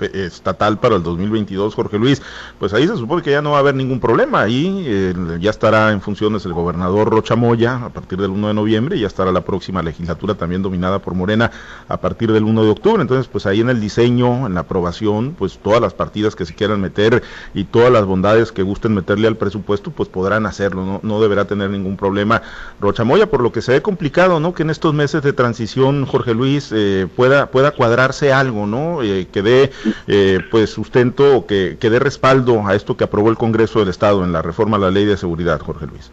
eh, 0.00 0.10
estatal 0.14 0.78
para 0.78 0.96
el 0.96 1.02
2022, 1.02 1.74
Jorge 1.74 1.98
Luis, 1.98 2.22
pues 2.58 2.72
ahí 2.72 2.86
se 2.86 2.96
supone 2.96 3.20
que 3.20 3.32
ya 3.32 3.42
no 3.42 3.50
va 3.50 3.58
a 3.58 3.60
haber 3.60 3.74
ningún 3.74 4.00
problema. 4.00 4.40
Ahí 4.40 4.82
eh, 4.86 5.12
ya 5.40 5.50
estará 5.50 5.92
en 5.92 6.00
funciones 6.00 6.46
el 6.46 6.54
gobernador 6.54 7.10
Rocha 7.10 7.36
Moya 7.36 7.84
a 7.84 7.90
partir 7.90 8.18
del 8.18 8.30
1 8.30 8.48
de 8.48 8.54
noviembre 8.54 8.96
y 8.96 9.00
ya 9.00 9.08
estará 9.08 9.30
la 9.30 9.42
próxima 9.42 9.82
legislatura 9.82 10.36
también 10.36 10.62
dominada 10.62 11.00
por 11.00 11.12
Morena 11.12 11.50
a 11.86 11.98
partir 11.98 12.32
del 12.32 12.44
1 12.44 12.64
de 12.64 12.70
octubre. 12.70 13.02
Entonces, 13.02 13.28
pues 13.28 13.44
ahí 13.44 13.60
en 13.60 13.68
el 13.68 13.78
diseño, 13.78 14.46
en 14.46 14.54
la 14.54 14.60
aprobación, 14.60 15.34
pues 15.38 15.58
todas 15.58 15.82
las 15.82 15.92
partidas 15.92 16.34
que 16.34 16.46
se 16.46 16.54
quieran 16.54 16.80
meter 16.80 17.22
y 17.52 17.64
todas 17.64 17.92
las 17.92 18.06
bondades 18.06 18.52
que 18.52 18.62
gusten 18.62 18.94
meterle 18.94 19.28
al 19.28 19.36
presupuesto, 19.36 19.90
pues 19.90 20.08
podrán 20.08 20.46
hacerlo. 20.46 20.86
No, 20.86 21.00
no 21.02 21.20
deberá 21.20 21.44
tener 21.44 21.68
ningún 21.68 21.98
problema 21.98 22.40
Rocha 22.80 23.04
Moya, 23.04 23.28
por 23.28 23.42
lo 23.42 23.52
que 23.52 23.60
se 23.60 23.72
ve 23.72 23.82
complicado, 23.82 24.40
¿no? 24.40 24.54
Que 24.54 24.62
en 24.62 24.70
estos 24.70 24.94
meses 24.94 25.22
de 25.22 25.34
transición, 25.34 26.06
Jorge 26.06 26.32
Luis, 26.32 26.69
eh, 26.72 27.06
pueda, 27.14 27.50
pueda 27.50 27.72
cuadrarse 27.72 28.32
algo, 28.32 28.66
¿no? 28.66 29.02
Eh, 29.02 29.28
que 29.32 29.42
dé 29.42 29.70
eh, 30.06 30.40
pues 30.50 30.70
sustento 30.70 31.46
que, 31.46 31.76
que 31.80 31.90
dé 31.90 31.98
respaldo 31.98 32.66
a 32.66 32.74
esto 32.74 32.96
que 32.96 33.04
aprobó 33.04 33.30
el 33.30 33.36
Congreso 33.36 33.80
del 33.80 33.88
Estado 33.88 34.24
en 34.24 34.32
la 34.32 34.42
reforma 34.42 34.76
a 34.76 34.80
la 34.80 34.90
ley 34.90 35.04
de 35.04 35.16
seguridad, 35.16 35.60
Jorge 35.60 35.86
Luis. 35.86 36.12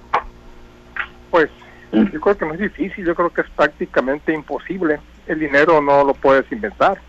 Pues 1.32 1.50
yo 1.92 2.20
creo 2.22 2.38
que 2.38 2.46
no 2.46 2.54
es 2.54 2.60
difícil, 2.60 3.06
yo 3.06 3.16
creo 3.16 3.30
que 3.32 3.42
es 3.42 3.50
prácticamente 3.50 4.34
imposible. 4.34 5.00
El 5.26 5.40
dinero 5.40 5.82
no 5.82 6.04
lo 6.04 6.14
puedes 6.14 6.50
inventar, 6.52 7.00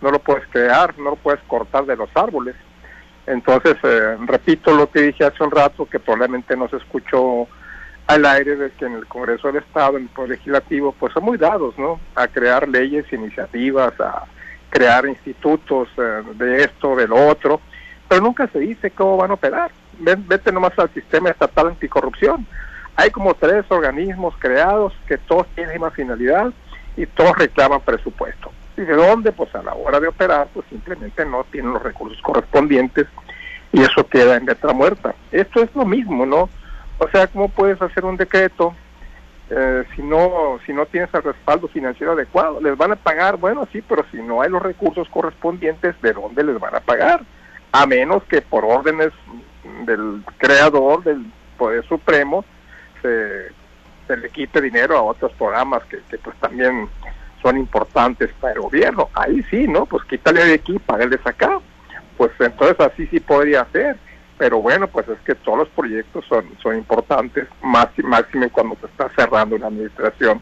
no 0.00 0.10
lo 0.10 0.18
puedes 0.18 0.46
crear, 0.48 0.98
no 0.98 1.10
lo 1.10 1.16
puedes 1.16 1.40
cortar 1.46 1.86
de 1.86 1.96
los 1.96 2.10
árboles. 2.14 2.54
Entonces, 3.26 3.76
eh, 3.82 4.16
repito 4.26 4.74
lo 4.74 4.90
que 4.90 5.02
dije 5.02 5.24
hace 5.24 5.42
un 5.42 5.50
rato, 5.50 5.86
que 5.86 6.00
probablemente 6.00 6.56
no 6.56 6.68
se 6.68 6.76
escuchó 6.76 7.46
al 8.10 8.26
aire 8.26 8.56
de 8.56 8.70
que 8.72 8.86
en 8.86 8.94
el 8.94 9.06
Congreso 9.06 9.46
del 9.46 9.62
Estado, 9.62 9.96
en 9.96 10.04
el 10.04 10.08
Poder 10.08 10.30
Legislativo, 10.30 10.92
pues 10.98 11.12
son 11.12 11.24
muy 11.24 11.38
dados, 11.38 11.78
¿no? 11.78 12.00
A 12.16 12.26
crear 12.26 12.66
leyes, 12.68 13.10
iniciativas, 13.12 13.98
a 14.00 14.24
crear 14.68 15.06
institutos 15.06 15.88
eh, 15.96 16.22
de 16.34 16.64
esto, 16.64 16.96
de 16.96 17.06
lo 17.06 17.28
otro, 17.28 17.60
pero 18.08 18.20
nunca 18.20 18.48
se 18.48 18.58
dice 18.58 18.90
cómo 18.90 19.16
van 19.16 19.30
a 19.30 19.34
operar. 19.34 19.70
Vete 19.98 20.50
nomás 20.50 20.76
al 20.78 20.92
sistema 20.92 21.30
estatal 21.30 21.68
anticorrupción. 21.68 22.46
Hay 22.96 23.10
como 23.10 23.34
tres 23.34 23.64
organismos 23.68 24.34
creados 24.38 24.92
que 25.06 25.16
todos 25.16 25.46
tienen 25.54 25.68
la 25.68 25.74
misma 25.74 25.90
finalidad 25.92 26.52
y 26.96 27.06
todos 27.06 27.38
reclaman 27.38 27.80
presupuesto. 27.80 28.50
¿Y 28.76 28.80
de 28.80 28.94
dónde? 28.94 29.30
Pues 29.30 29.54
a 29.54 29.62
la 29.62 29.74
hora 29.74 30.00
de 30.00 30.08
operar, 30.08 30.48
pues 30.52 30.66
simplemente 30.68 31.24
no 31.24 31.44
tienen 31.44 31.72
los 31.72 31.82
recursos 31.82 32.20
correspondientes 32.22 33.06
y 33.72 33.82
eso 33.82 34.04
queda 34.08 34.36
en 34.36 34.46
letra 34.46 34.72
muerta. 34.72 35.14
Esto 35.30 35.62
es 35.62 35.72
lo 35.76 35.84
mismo, 35.84 36.26
¿no? 36.26 36.48
O 37.00 37.08
sea, 37.08 37.26
¿cómo 37.28 37.48
puedes 37.48 37.80
hacer 37.80 38.04
un 38.04 38.18
decreto 38.18 38.74
eh, 39.48 39.84
si 39.96 40.02
no 40.02 40.60
si 40.66 40.72
no 40.72 40.84
tienes 40.84 41.12
el 41.14 41.22
respaldo 41.22 41.66
financiero 41.68 42.12
adecuado? 42.12 42.60
¿Les 42.60 42.76
van 42.76 42.92
a 42.92 42.96
pagar? 42.96 43.38
Bueno, 43.38 43.66
sí, 43.72 43.82
pero 43.82 44.04
si 44.10 44.18
no 44.18 44.42
hay 44.42 44.50
los 44.50 44.62
recursos 44.62 45.08
correspondientes, 45.08 46.00
¿de 46.02 46.12
dónde 46.12 46.44
les 46.44 46.60
van 46.60 46.76
a 46.76 46.80
pagar? 46.80 47.22
A 47.72 47.86
menos 47.86 48.22
que 48.24 48.42
por 48.42 48.66
órdenes 48.66 49.12
del 49.86 50.22
creador 50.36 51.02
del 51.02 51.24
Poder 51.56 51.86
Supremo 51.86 52.44
se, 53.00 53.48
le 54.14 54.28
quite 54.28 54.60
dinero 54.60 54.98
a 54.98 55.02
otros 55.02 55.32
programas 55.32 55.82
que, 55.84 56.00
que 56.10 56.18
pues 56.18 56.36
también 56.36 56.86
son 57.40 57.56
importantes 57.56 58.30
para 58.40 58.52
el 58.52 58.60
gobierno. 58.60 59.08
Ahí 59.14 59.42
sí, 59.50 59.66
¿no? 59.66 59.86
Pues 59.86 60.04
quítale 60.04 60.44
de 60.44 60.54
aquí, 60.54 60.78
de 60.78 61.20
acá. 61.24 61.60
Pues 62.18 62.30
entonces 62.38 62.78
así 62.78 63.06
sí 63.06 63.20
podría 63.20 63.66
ser 63.72 63.96
pero 64.40 64.62
bueno, 64.62 64.88
pues 64.88 65.06
es 65.06 65.18
que 65.20 65.34
todos 65.34 65.58
los 65.58 65.68
proyectos 65.68 66.24
son, 66.26 66.46
son 66.62 66.74
importantes, 66.74 67.46
más 67.62 67.88
máximo 68.02 68.48
cuando 68.50 68.74
se 68.76 68.86
está 68.86 69.10
cerrando 69.14 69.54
una 69.54 69.66
administración. 69.66 70.40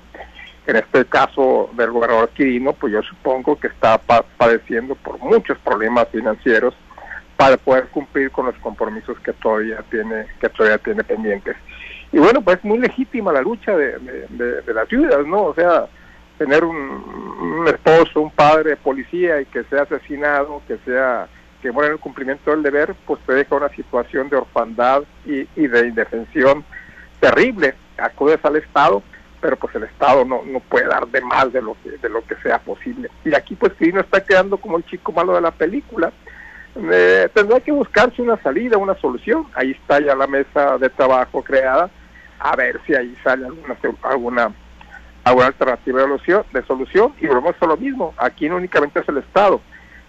En 0.68 0.76
este 0.76 1.04
caso 1.06 1.68
del 1.72 1.90
gobernador 1.90 2.28
Quirino, 2.28 2.74
pues 2.74 2.92
yo 2.92 3.02
supongo 3.02 3.58
que 3.58 3.66
está 3.66 3.98
padeciendo 3.98 4.94
por 4.94 5.18
muchos 5.18 5.58
problemas 5.58 6.06
financieros 6.12 6.74
para 7.36 7.56
poder 7.56 7.88
cumplir 7.88 8.30
con 8.30 8.46
los 8.46 8.54
compromisos 8.58 9.18
que 9.18 9.32
todavía 9.32 9.82
tiene, 9.90 10.26
que 10.40 10.48
todavía 10.48 10.78
tiene 10.78 11.02
pendientes. 11.02 11.56
Y 12.12 12.18
bueno, 12.18 12.40
pues 12.40 12.62
muy 12.62 12.78
legítima 12.78 13.32
la 13.32 13.42
lucha 13.42 13.76
de, 13.76 13.98
las 14.72 14.88
viudas, 14.88 15.26
¿no? 15.26 15.42
O 15.42 15.54
sea, 15.56 15.88
tener 16.38 16.62
un, 16.62 16.76
un 16.76 17.66
esposo, 17.66 18.20
un 18.20 18.30
padre 18.30 18.76
policía 18.76 19.40
y 19.40 19.46
que 19.46 19.64
sea 19.64 19.82
asesinado, 19.82 20.62
que 20.68 20.78
sea 20.84 21.28
muere 21.72 21.88
en 21.88 21.94
el 21.94 22.00
cumplimiento 22.00 22.50
del 22.50 22.62
deber, 22.62 22.94
pues 23.06 23.20
te 23.26 23.34
deja 23.34 23.56
una 23.56 23.68
situación 23.70 24.28
de 24.28 24.36
orfandad 24.36 25.02
y, 25.24 25.44
de 25.66 25.88
indefensión 25.88 26.64
terrible. 27.20 27.74
Acudes 27.96 28.38
al 28.44 28.56
Estado, 28.56 29.02
pero 29.40 29.56
pues 29.56 29.74
el 29.74 29.84
Estado 29.84 30.24
no, 30.24 30.42
no 30.44 30.60
puede 30.60 30.86
dar 30.86 31.06
de 31.08 31.20
más 31.20 31.52
de 31.52 31.60
lo 31.60 31.76
que, 31.82 31.90
de 31.90 32.08
lo 32.08 32.24
que 32.24 32.36
sea 32.36 32.58
posible. 32.60 33.10
Y 33.24 33.34
aquí 33.34 33.56
pues 33.56 33.72
no 33.92 34.00
está 34.00 34.22
quedando 34.22 34.56
como 34.56 34.78
el 34.78 34.86
chico 34.86 35.12
malo 35.12 35.34
de 35.34 35.40
la 35.40 35.50
película. 35.50 36.12
Eh, 36.76 37.28
tendrá 37.34 37.58
que 37.58 37.72
buscarse 37.72 38.22
una 38.22 38.40
salida, 38.42 38.78
una 38.78 38.94
solución. 39.00 39.46
Ahí 39.54 39.72
está 39.72 40.00
ya 40.00 40.14
la 40.14 40.26
mesa 40.26 40.78
de 40.78 40.88
trabajo 40.90 41.42
creada, 41.42 41.90
a 42.38 42.54
ver 42.54 42.80
si 42.86 42.94
ahí 42.94 43.16
sale 43.24 43.46
alguna 43.46 43.76
alguna, 44.02 44.52
alguna 45.24 45.46
alternativa 45.46 46.02
de 46.52 46.62
solución. 46.66 47.14
Y 47.20 47.26
volvemos 47.26 47.56
a 47.60 47.66
lo 47.66 47.76
mismo, 47.76 48.14
aquí 48.16 48.48
no 48.48 48.56
únicamente 48.56 49.00
es 49.00 49.08
el 49.08 49.18
Estado, 49.18 49.60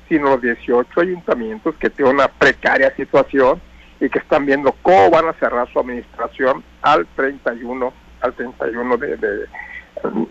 sino 0.09 0.31
los 0.31 0.41
18 0.41 0.99
ayuntamientos 0.99 1.75
que 1.75 1.89
tienen 1.89 2.15
una 2.15 2.27
precaria 2.27 2.93
situación 2.95 3.61
y 4.01 4.09
que 4.09 4.19
están 4.19 4.45
viendo 4.45 4.73
cómo 4.81 5.09
van 5.11 5.27
a 5.29 5.33
cerrar 5.33 5.71
su 5.71 5.79
administración 5.79 6.63
al 6.81 7.07
31 7.15 7.93
al 8.21 8.33
31 8.33 8.97
de, 8.97 9.15
de, 9.15 9.45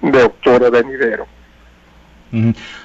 de 0.02 0.22
octubre 0.22 0.68
venidero. 0.68 1.26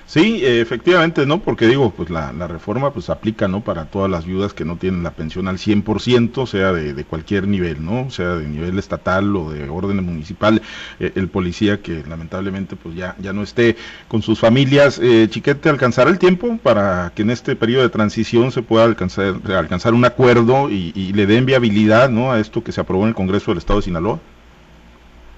Sí, 0.05 0.41
efectivamente, 0.43 1.25
¿no? 1.25 1.39
Porque 1.39 1.67
digo, 1.67 1.91
pues 1.91 2.09
la, 2.09 2.31
reforma 2.47 2.91
pues 2.91 3.09
aplica, 3.09 3.47
¿no? 3.47 3.61
Para 3.61 3.85
todas 3.85 4.09
las 4.09 4.25
viudas 4.25 4.53
que 4.53 4.63
no 4.63 4.77
tienen 4.77 5.03
la 5.03 5.11
pensión 5.11 5.47
al 5.47 5.57
100%, 5.57 6.45
sea 6.45 6.71
de, 6.71 6.93
de 6.93 7.03
cualquier 7.03 7.47
nivel, 7.47 7.83
¿no? 7.83 8.09
Sea 8.09 8.35
de 8.35 8.47
nivel 8.47 8.79
estatal 8.79 9.35
o 9.35 9.51
de 9.51 9.67
orden 9.69 10.03
municipal, 10.05 10.61
eh, 10.99 11.11
el 11.15 11.27
policía 11.27 11.81
que 11.81 12.03
lamentablemente 12.07 12.75
pues 12.75 12.95
ya, 12.95 13.15
ya 13.19 13.33
no 13.33 13.43
esté 13.43 13.75
con 14.07 14.21
sus 14.21 14.39
familias. 14.39 14.99
Eh, 15.01 15.27
Chiquete, 15.29 15.69
¿alcanzará 15.69 16.09
el 16.09 16.19
tiempo 16.19 16.57
para 16.61 17.11
que 17.15 17.23
en 17.23 17.29
este 17.29 17.55
periodo 17.55 17.83
de 17.83 17.89
transición 17.89 18.51
se 18.51 18.61
pueda 18.61 18.85
alcanzar, 18.85 19.35
alcanzar 19.55 19.93
un 19.93 20.05
acuerdo 20.05 20.69
y, 20.69 20.93
y 20.95 21.13
le 21.13 21.25
den 21.25 21.45
viabilidad, 21.45 22.09
¿no? 22.09 22.31
A 22.31 22.39
esto 22.39 22.63
que 22.63 22.71
se 22.71 22.81
aprobó 22.81 23.03
en 23.03 23.09
el 23.09 23.15
Congreso 23.15 23.51
del 23.51 23.57
Estado 23.57 23.79
de 23.79 23.85
Sinaloa? 23.85 24.19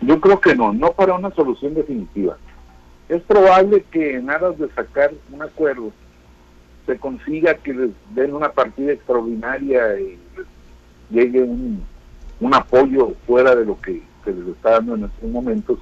Yo 0.02 0.20
creo 0.20 0.40
que 0.40 0.56
no, 0.56 0.74
no 0.74 0.92
para 0.92 1.16
una 1.16 1.32
solución 1.32 1.74
definitiva 1.74 2.38
es 3.10 3.22
probable 3.24 3.84
que 3.92 4.16
en 4.16 4.30
aras 4.30 4.58
de 4.58 4.70
sacar 4.70 5.12
un 5.32 5.42
acuerdo 5.42 5.92
se 6.86 6.98
consiga 6.98 7.56
que 7.56 7.74
les 7.74 7.92
den 8.14 8.34
una 8.34 8.50
partida 8.50 8.94
extraordinaria 8.94 10.00
y 10.00 10.18
llegue 11.10 11.42
un, 11.44 11.84
apoyo 12.54 13.14
fuera 13.26 13.56
de 13.56 13.66
lo 13.66 13.80
que 13.82 14.04
se 14.24 14.32
les 14.32 14.48
está 14.50 14.72
dando 14.72 14.96
en 14.96 15.06
estos 15.06 15.30
momentos, 15.30 15.80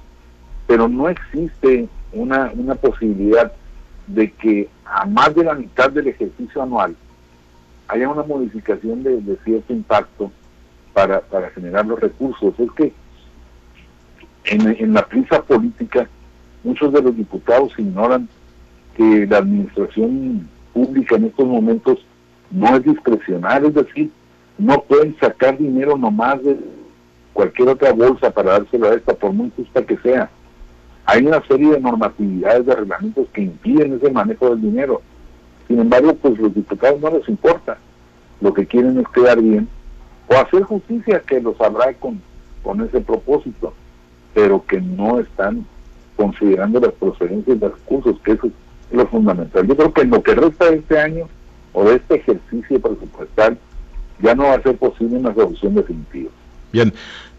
pero 0.66 0.88
no 0.88 1.08
existe 1.08 1.88
una, 2.12 2.50
una 2.54 2.74
posibilidad 2.74 3.52
de 4.06 4.30
que 4.32 4.68
a 4.84 5.04
más 5.04 5.34
de 5.34 5.44
la 5.44 5.54
mitad 5.54 5.90
del 5.90 6.08
ejercicio 6.08 6.62
anual 6.62 6.96
haya 7.88 8.08
una 8.08 8.22
modificación 8.22 9.02
de, 9.02 9.20
de 9.20 9.36
cierto 9.44 9.72
impacto 9.72 10.32
para, 10.94 11.20
para 11.20 11.50
generar 11.50 11.84
los 11.84 12.00
recursos. 12.00 12.54
Es 12.58 12.70
que 12.72 12.92
en 14.44 14.92
la 14.92 15.06
prisa 15.06 15.42
política 15.42 16.08
muchos 16.64 16.92
de 16.92 17.02
los 17.02 17.16
diputados 17.16 17.72
ignoran 17.78 18.28
que 18.96 19.26
la 19.26 19.38
administración 19.38 20.48
pública 20.72 21.16
en 21.16 21.26
estos 21.26 21.46
momentos 21.46 22.04
no 22.50 22.76
es 22.76 22.82
discrecional, 22.84 23.66
es 23.66 23.74
decir, 23.74 24.10
no 24.58 24.80
pueden 24.82 25.16
sacar 25.18 25.58
dinero 25.58 25.96
nomás 25.96 26.42
de 26.42 26.56
cualquier 27.32 27.68
otra 27.68 27.92
bolsa 27.92 28.30
para 28.30 28.52
dárselo 28.52 28.88
a 28.88 28.94
esta, 28.94 29.14
por 29.14 29.32
muy 29.32 29.50
justa 29.56 29.84
que 29.84 29.96
sea. 29.98 30.30
Hay 31.06 31.26
una 31.26 31.42
serie 31.46 31.72
de 31.72 31.80
normatividades, 31.80 32.64
de 32.64 32.74
reglamentos 32.74 33.28
que 33.32 33.42
impiden 33.42 33.94
ese 33.94 34.10
manejo 34.10 34.50
del 34.50 34.62
dinero. 34.62 35.02
Sin 35.68 35.80
embargo, 35.80 36.14
pues 36.14 36.38
los 36.38 36.54
diputados 36.54 37.00
no 37.00 37.10
les 37.10 37.28
importa. 37.28 37.76
Lo 38.40 38.54
que 38.54 38.66
quieren 38.66 38.98
es 38.98 39.08
quedar 39.08 39.40
bien 39.40 39.68
o 40.28 40.34
hacer 40.34 40.62
justicia, 40.62 41.20
que 41.20 41.40
los 41.40 41.60
habrá 41.60 41.92
con, 41.94 42.20
con 42.62 42.80
ese 42.80 43.00
propósito, 43.00 43.74
pero 44.32 44.64
que 44.64 44.80
no 44.80 45.20
están 45.20 45.66
considerando 46.16 46.80
las 46.80 46.92
procedencias 46.92 47.60
de 47.60 47.68
recursos, 47.68 48.20
que 48.24 48.32
eso 48.32 48.46
es 48.46 48.52
lo 48.96 49.06
fundamental. 49.06 49.66
Yo 49.66 49.76
creo 49.76 49.92
que 49.92 50.02
en 50.02 50.10
lo 50.10 50.22
que 50.22 50.34
resta 50.34 50.70
de 50.70 50.76
este 50.76 50.98
año 50.98 51.28
o 51.72 51.84
de 51.84 51.96
este 51.96 52.16
ejercicio 52.16 52.80
presupuestal 52.80 53.58
ya 54.20 54.34
no 54.34 54.44
va 54.44 54.54
a 54.54 54.62
ser 54.62 54.76
posible 54.76 55.18
una 55.18 55.34
solución 55.34 55.74
definitiva. 55.74 56.30
Bien, 56.72 56.92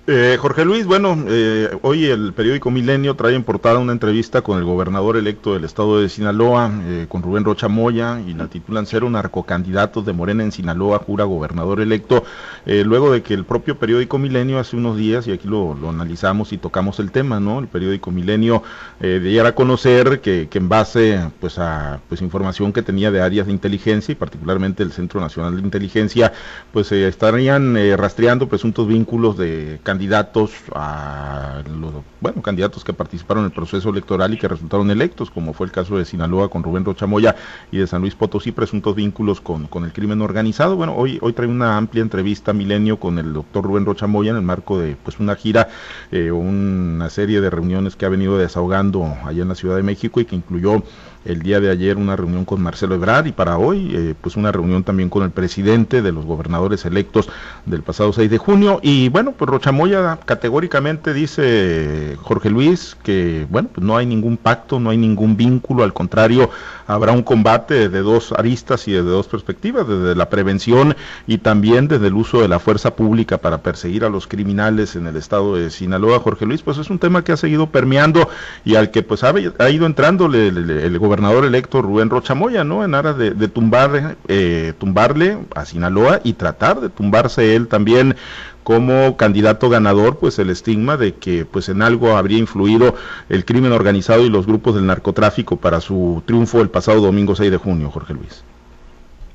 eh, 0.07 0.38
Jorge 0.39 0.65
Luis, 0.65 0.85
bueno, 0.85 1.17
eh, 1.27 1.79
hoy 1.81 2.05
el 2.05 2.31
periódico 2.33 2.69
Milenio 2.69 3.15
trae 3.15 3.33
en 3.33 3.43
portada 3.43 3.79
una 3.79 3.91
entrevista 3.91 4.43
con 4.43 4.59
el 4.59 4.63
gobernador 4.63 5.17
electo 5.17 5.55
del 5.55 5.63
estado 5.63 6.00
de 6.00 6.09
Sinaloa, 6.09 6.71
eh, 6.83 7.05
con 7.09 7.24
Rubén 7.24 7.43
Rocha 7.43 7.69
Moya, 7.69 8.21
y 8.21 8.35
la 8.35 8.47
titulan 8.47 8.85
Cero 8.85 9.09
narcocandidatos 9.09 10.05
de 10.05 10.13
Morena 10.13 10.43
en 10.43 10.51
Sinaloa, 10.51 11.00
jura 11.00 11.24
gobernador 11.24 11.81
electo, 11.81 12.24
luego 12.65 13.12
de 13.12 13.24
que 13.24 13.33
el 13.33 13.45
propio 13.45 13.79
periódico 13.79 14.19
Milenio 14.19 14.59
hace 14.59 14.75
unos 14.75 14.95
días, 14.95 15.27
y 15.27 15.31
aquí 15.31 15.47
lo, 15.47 15.75
analizamos 15.89 16.53
y 16.53 16.59
tocamos 16.59 17.00
el 17.00 17.12
tema, 17.12 17.39
¿no? 17.39 17.59
El 17.59 17.67
periódico 17.67 18.12
Milenio 18.12 18.62
diera 19.00 19.50
a 19.50 19.55
conocer 19.55 20.21
que, 20.21 20.47
que, 20.50 20.57
en 20.59 20.69
base 20.69 21.31
pues 21.39 21.57
a 21.57 22.00
pues 22.09 22.21
información 22.21 22.74
que 22.74 22.81
tenía 22.81 23.12
de 23.12 23.21
áreas 23.21 23.47
de 23.47 23.53
inteligencia 23.53 24.12
y 24.12 24.15
particularmente 24.15 24.83
el 24.83 24.91
Centro 24.91 25.19
Nacional 25.19 25.55
de 25.55 25.62
Inteligencia, 25.62 26.31
pues 26.71 26.91
estarían 26.91 27.75
rastreando 27.97 28.47
presuntos 28.47 28.88
vínculos 28.88 29.38
de 29.38 29.79
candidatos 29.95 30.51
a 30.73 31.63
los, 31.79 31.93
bueno, 32.19 32.41
candidatos 32.41 32.83
que 32.83 32.91
participaron 32.91 33.45
en 33.45 33.51
el 33.51 33.55
proceso 33.55 33.89
electoral 33.89 34.33
y 34.33 34.37
que 34.37 34.45
resultaron 34.45 34.91
electos, 34.91 35.31
como 35.31 35.53
fue 35.53 35.67
el 35.67 35.71
caso 35.71 35.97
de 35.97 36.03
Sinaloa 36.03 36.49
con 36.49 36.63
Rubén 36.63 36.83
Rochamoya 36.83 37.37
y 37.71 37.77
de 37.77 37.87
San 37.87 38.01
Luis 38.01 38.13
Potosí, 38.13 38.51
presuntos 38.51 38.93
vínculos 38.93 39.39
con, 39.39 39.67
con 39.67 39.85
el 39.85 39.93
crimen 39.93 40.21
organizado. 40.21 40.75
Bueno, 40.75 40.95
hoy, 40.97 41.17
hoy 41.21 41.31
trae 41.31 41.47
una 41.47 41.77
amplia 41.77 42.01
entrevista 42.01 42.51
Milenio 42.51 42.99
con 42.99 43.17
el 43.19 43.31
doctor 43.31 43.63
Rubén 43.63 43.85
Rochamoya 43.85 44.31
en 44.31 44.37
el 44.37 44.41
marco 44.41 44.77
de 44.77 44.97
pues 45.01 45.17
una 45.19 45.35
gira, 45.37 45.69
eh, 46.11 46.29
una 46.29 47.09
serie 47.09 47.39
de 47.39 47.49
reuniones 47.49 47.95
que 47.95 48.05
ha 48.05 48.09
venido 48.09 48.37
desahogando 48.37 49.05
allá 49.23 49.43
en 49.43 49.47
la 49.47 49.55
Ciudad 49.55 49.77
de 49.77 49.83
México 49.83 50.19
y 50.19 50.25
que 50.25 50.35
incluyó 50.35 50.83
el 51.25 51.41
día 51.41 51.60
de 51.60 51.72
ayer 51.72 51.98
una 51.98 52.15
reunión 52.15 52.46
con 52.46 52.62
Marcelo 52.62 52.96
Ebrard 52.96 53.25
y 53.25 53.32
para 53.32 53.58
hoy 53.58 53.91
eh, 53.94 54.13
pues 54.20 54.36
una 54.36 54.51
reunión 54.51 54.84
también 54.84 55.10
con 55.10 55.24
el 55.24 55.32
presidente 55.32 56.01
de 56.01 56.12
los 56.12 56.25
gobernadores 56.25 56.86
electos 56.86 57.27
del 57.65 57.82
pasado 57.82 58.13
6 58.13 58.29
de 58.29 58.38
junio 58.38 58.79
y 58.84 59.10
bueno 59.10 59.32
pues 59.32 59.50
Rochamoya 59.50 60.20
categóricamente 60.24 61.13
dice 61.13 62.15
Jorge 62.22 62.50
Luis 62.50 62.96
que 63.03 63.48
bueno 63.50 63.70
pues 63.74 63.86
no 63.86 63.98
hay 63.98 64.05
ningún 64.05 64.38
pacto, 64.38 64.79
no 64.79 64.91
hay 64.91 64.98
ningún 64.98 65.36
vínculo, 65.36 65.84
al 65.84 65.94
contrario 65.94 66.51
habrá 66.88 67.12
un 67.12 67.24
combate 67.24 67.89
de 67.89 68.01
dos 68.01 68.32
aristas 68.32 68.88
y 68.88 68.91
de 68.91 69.01
dos 69.01 69.27
perspectivas, 69.27 69.88
desde 69.88 70.15
la 70.15 70.29
prevención 70.29 70.96
y 71.25 71.39
también 71.39 71.88
desde 71.88 72.08
el 72.08 72.13
uso 72.13 72.41
de 72.41 72.48
la 72.48 72.60
fuerza 72.60 72.96
pública 72.96 73.39
para 73.39 73.60
perseguir 73.63 74.05
a 74.05 74.10
los 74.10 74.27
criminales 74.27 74.96
en 74.96 75.08
el 75.08 75.15
estado 75.15 75.55
de 75.55 75.72
Sinaloa. 75.72 76.20
Jorge 76.20 76.46
Luis, 76.46 76.62
pues 76.62 76.77
es 76.77 76.91
un 76.91 77.00
tema 77.00 77.24
que 77.24 77.32
ha 77.32 77.38
seguido 77.38 77.67
permeando 77.72 78.29
y 78.63 78.75
al 78.75 78.91
que 78.91 79.01
pues 79.01 79.24
ha, 79.24 79.34
ido 79.70 79.86
entrando 79.88 80.27
el 80.27 81.00
gobernador 81.00 81.14
gobernador 81.15 81.45
electo 81.45 81.81
Rubén 81.81 82.10
Rochamoya, 82.10 82.65
¿no? 82.65 82.84
En 82.84 82.93
aras 82.93 83.17
de, 83.17 83.48
tumbar, 83.48 84.17
eh, 84.27 84.74
tumbarle 84.77 85.38
a 85.55 85.63
Sinaloa 85.63 86.19
y 86.25 86.34
tratar 86.34 86.81
de 86.81 86.89
tumbarse 86.89 87.55
él 87.55 87.69
también 87.69 88.15
como 88.63 89.15
candidato 89.15 89.69
ganador, 89.69 90.17
pues 90.17 90.39
el 90.39 90.50
estigma 90.50 90.98
de 90.98 91.13
que 91.13 91.45
pues 91.45 91.69
en 91.69 91.81
algo 91.81 92.17
habría 92.17 92.39
influido 92.39 92.95
el 93.29 93.45
crimen 93.45 93.72
organizado 93.72 94.25
y 94.25 94.29
los 94.29 94.45
grupos 94.45 94.75
del 94.75 94.88
narcotráfico 94.88 95.55
para 95.55 95.79
su 95.79 96.22
triunfo 96.25 96.60
el 96.60 96.69
pasado 96.69 97.00
domingo 97.00 97.34
6 97.34 97.50
de 97.50 97.57
junio, 97.57 97.89
Jorge 97.91 98.13
Luis. 98.13 98.43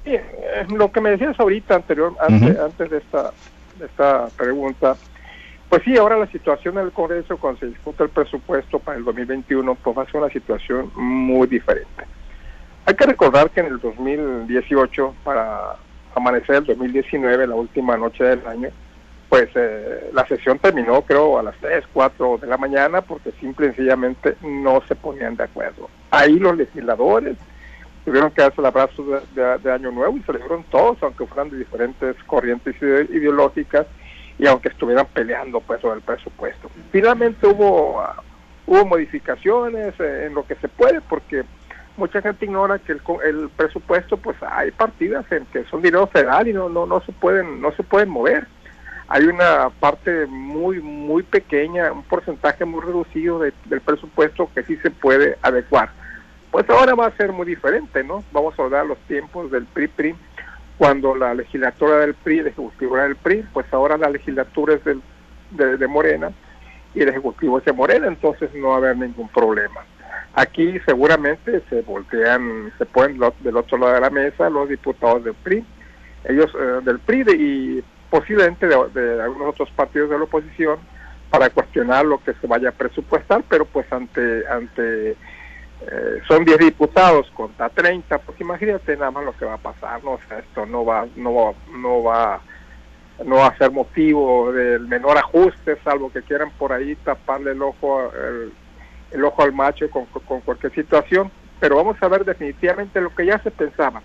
Sí, 0.04 0.10
eh, 0.10 0.66
lo 0.68 0.92
que 0.92 1.00
me 1.00 1.10
decías 1.10 1.38
ahorita 1.40 1.76
anterior, 1.76 2.14
antes, 2.20 2.58
antes 2.58 2.90
de 2.90 2.98
esta, 2.98 3.30
de 3.78 3.86
esta 3.86 4.28
pregunta, 4.36 4.96
pues 5.70 5.82
sí, 5.84 5.96
ahora 5.96 6.18
la 6.18 6.26
situación 6.26 6.76
en 6.78 6.86
el 6.86 6.92
Congreso, 6.92 7.38
cuando 7.38 7.60
se 7.60 7.66
discute 7.66 8.02
el 8.02 8.10
presupuesto 8.10 8.80
para 8.80 8.98
el 8.98 9.04
2021, 9.04 9.76
pues 9.76 9.96
va 9.96 10.02
a 10.02 10.06
ser 10.06 10.16
una 10.20 10.30
situación 10.30 10.90
muy 10.96 11.46
diferente. 11.46 12.04
Hay 12.86 12.94
que 12.94 13.06
recordar 13.06 13.50
que 13.50 13.60
en 13.60 13.66
el 13.66 13.78
2018, 13.78 15.14
para 15.22 15.76
amanecer 16.14 16.56
el 16.56 16.64
2019, 16.66 17.46
la 17.46 17.54
última 17.54 17.96
noche 17.96 18.24
del 18.24 18.44
año, 18.46 18.70
pues 19.28 19.48
eh, 19.54 20.10
la 20.12 20.26
sesión 20.26 20.58
terminó 20.58 21.02
creo 21.02 21.38
a 21.38 21.44
las 21.44 21.56
3, 21.60 21.84
4 21.92 22.38
de 22.38 22.48
la 22.48 22.56
mañana 22.56 23.00
porque 23.00 23.30
simple 23.38 23.66
y 23.66 23.70
sencillamente 23.70 24.36
no 24.42 24.82
se 24.88 24.96
ponían 24.96 25.36
de 25.36 25.44
acuerdo. 25.44 25.88
Ahí 26.10 26.36
los 26.40 26.56
legisladores 26.56 27.36
tuvieron 28.04 28.32
que 28.32 28.42
darse 28.42 28.60
el 28.60 28.66
abrazo 28.66 29.04
de, 29.36 29.72
Año 29.72 29.92
Nuevo 29.92 30.16
y 30.16 30.22
se 30.22 30.32
le 30.32 30.40
dieron 30.40 30.64
todos, 30.64 30.98
aunque 31.02 31.26
fueran 31.26 31.48
de 31.48 31.58
diferentes 31.58 32.16
corrientes 32.24 32.74
ideológicas, 32.82 33.86
y 34.40 34.46
aunque 34.46 34.70
estuvieran 34.70 35.06
peleando 35.12 35.60
pues 35.60 35.82
sobre 35.82 35.96
el 35.96 36.02
presupuesto. 36.02 36.70
Finalmente 36.90 37.46
hubo, 37.46 38.02
hubo 38.66 38.86
modificaciones 38.86 39.92
eh, 40.00 40.24
en 40.26 40.34
lo 40.34 40.46
que 40.46 40.54
se 40.56 40.68
puede 40.68 41.02
porque 41.02 41.44
mucha 41.98 42.22
gente 42.22 42.46
ignora 42.46 42.78
que 42.78 42.92
el, 42.92 43.02
el 43.26 43.50
presupuesto 43.50 44.16
pues 44.16 44.38
hay 44.40 44.70
partidas 44.70 45.30
en 45.30 45.44
que 45.46 45.64
son 45.64 45.82
dinero 45.82 46.06
federal 46.06 46.48
y 46.48 46.54
no, 46.54 46.70
no, 46.70 46.86
no 46.86 47.02
se 47.02 47.12
pueden 47.12 47.60
no 47.60 47.70
se 47.72 47.82
pueden 47.82 48.08
mover. 48.08 48.46
Hay 49.08 49.26
una 49.26 49.68
parte 49.78 50.24
muy 50.26 50.80
muy 50.80 51.22
pequeña 51.22 51.92
un 51.92 52.04
porcentaje 52.04 52.64
muy 52.64 52.80
reducido 52.80 53.40
del 53.40 53.80
presupuesto 53.82 54.48
que 54.54 54.62
sí 54.62 54.76
se 54.78 54.90
puede 54.90 55.36
adecuar. 55.42 55.90
Pues 56.50 56.68
ahora 56.70 56.94
va 56.94 57.06
a 57.08 57.16
ser 57.18 57.30
muy 57.32 57.44
diferente 57.44 58.02
no 58.02 58.24
vamos 58.32 58.58
a 58.58 58.62
hablar 58.62 58.86
los 58.86 58.98
tiempos 59.00 59.50
del 59.50 59.66
PRI 59.66 59.88
PRI 59.88 60.16
cuando 60.80 61.14
la 61.14 61.34
legislatura 61.34 61.98
del 61.98 62.14
PRI, 62.14 62.40
la 62.40 62.48
ejecutiva 62.48 63.02
del 63.02 63.14
PRI, 63.14 63.44
pues 63.52 63.66
ahora 63.70 63.98
la 63.98 64.08
legislatura 64.08 64.76
es 64.76 64.82
del, 64.82 65.02
de, 65.50 65.86
Morena 65.86 66.32
y 66.94 67.02
el 67.02 67.10
ejecutivo 67.10 67.58
es 67.58 67.66
de 67.66 67.74
Morena, 67.74 68.06
entonces 68.06 68.48
no 68.54 68.68
va 68.68 68.74
a 68.76 68.78
haber 68.78 68.96
ningún 68.96 69.28
problema. 69.28 69.84
Aquí 70.32 70.80
seguramente 70.86 71.60
se 71.68 71.82
voltean, 71.82 72.72
se 72.78 72.86
ponen 72.86 73.20
del 73.40 73.58
otro 73.58 73.76
lado 73.76 73.92
de 73.92 74.00
la 74.00 74.08
mesa 74.08 74.48
los 74.48 74.70
diputados 74.70 75.22
del 75.22 75.34
PRI, 75.34 75.62
ellos 76.24 76.50
eh, 76.58 76.80
del 76.82 76.98
PRI 76.98 77.24
y 77.28 77.84
posiblemente 78.08 78.66
de, 78.66 78.76
de, 78.94 79.22
algunos 79.22 79.48
otros 79.50 79.68
partidos 79.72 80.08
de 80.08 80.16
la 80.16 80.24
oposición 80.24 80.78
para 81.28 81.50
cuestionar 81.50 82.06
lo 82.06 82.24
que 82.24 82.32
se 82.40 82.46
vaya 82.46 82.70
a 82.70 82.72
presupuestar, 82.72 83.44
pero 83.50 83.66
pues 83.66 83.84
ante 83.92 84.48
ante 84.48 85.14
eh, 85.86 86.20
son 86.28 86.44
10 86.44 86.58
diputados 86.58 87.30
contra 87.34 87.70
30, 87.70 88.18
pues 88.18 88.38
imagínate 88.40 88.96
nada 88.96 89.10
más 89.10 89.24
lo 89.24 89.36
que 89.36 89.46
va 89.46 89.54
a 89.54 89.58
pasar, 89.58 90.04
¿no? 90.04 90.12
O 90.12 90.20
sea, 90.28 90.38
esto 90.38 90.66
no 90.66 90.84
va, 90.84 91.06
no 91.16 91.54
no 91.72 92.02
va, 92.02 92.40
no 93.24 93.36
va 93.36 93.46
a 93.46 93.56
ser 93.56 93.70
motivo 93.70 94.52
del 94.52 94.86
menor 94.86 95.16
ajuste, 95.16 95.78
salvo 95.82 96.12
que 96.12 96.22
quieran 96.22 96.50
por 96.58 96.72
ahí 96.72 96.96
taparle 96.96 97.52
el 97.52 97.62
ojo, 97.62 98.12
el, 99.10 99.24
ojo 99.24 99.42
al 99.42 99.52
macho 99.54 99.88
con, 99.90 100.04
con 100.04 100.42
cualquier 100.42 100.74
situación, 100.74 101.30
pero 101.58 101.76
vamos 101.76 101.96
a 102.02 102.08
ver 102.08 102.26
definitivamente 102.26 103.00
lo 103.00 103.14
que 103.14 103.24
ya 103.26 103.38
se 103.38 103.50
pensaba, 103.50 104.02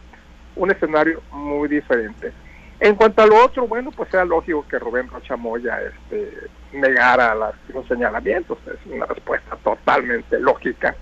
un 0.56 0.72
escenario 0.72 1.22
muy 1.32 1.68
diferente. 1.68 2.32
En 2.80 2.96
cuanto 2.96 3.22
a 3.22 3.28
lo 3.28 3.44
otro, 3.44 3.68
bueno, 3.68 3.92
pues 3.92 4.14
era 4.14 4.26
lógico 4.26 4.66
que 4.68 4.80
Rubén 4.80 5.10
Rochamoya 5.10 5.82
este, 5.82 6.32
negara 6.72 7.36
los 7.74 7.88
señalamientos, 7.88 8.58
es 8.68 8.92
una 8.92 9.06
respuesta 9.06 9.58
totalmente 9.64 10.40
lógica 10.40 10.96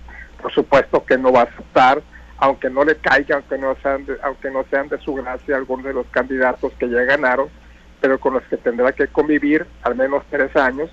por 0.44 0.52
supuesto 0.52 1.02
que 1.06 1.16
no 1.16 1.32
va 1.32 1.40
a 1.40 1.44
aceptar, 1.44 2.02
aunque 2.36 2.68
no 2.68 2.84
le 2.84 2.96
caiga, 2.96 3.36
aunque 3.36 3.56
no 3.56 3.74
sean 3.82 4.04
de, 4.04 4.18
aunque 4.22 4.50
no 4.50 4.62
sean 4.68 4.90
de 4.90 4.98
su 4.98 5.14
gracia 5.14 5.56
algunos 5.56 5.86
de 5.86 5.94
los 5.94 6.06
candidatos 6.08 6.70
que 6.78 6.86
ya 6.90 7.00
ganaron, 7.04 7.48
pero 8.02 8.20
con 8.20 8.34
los 8.34 8.42
que 8.42 8.58
tendrá 8.58 8.92
que 8.92 9.06
convivir 9.06 9.66
al 9.80 9.94
menos 9.94 10.22
tres 10.28 10.54
años, 10.54 10.90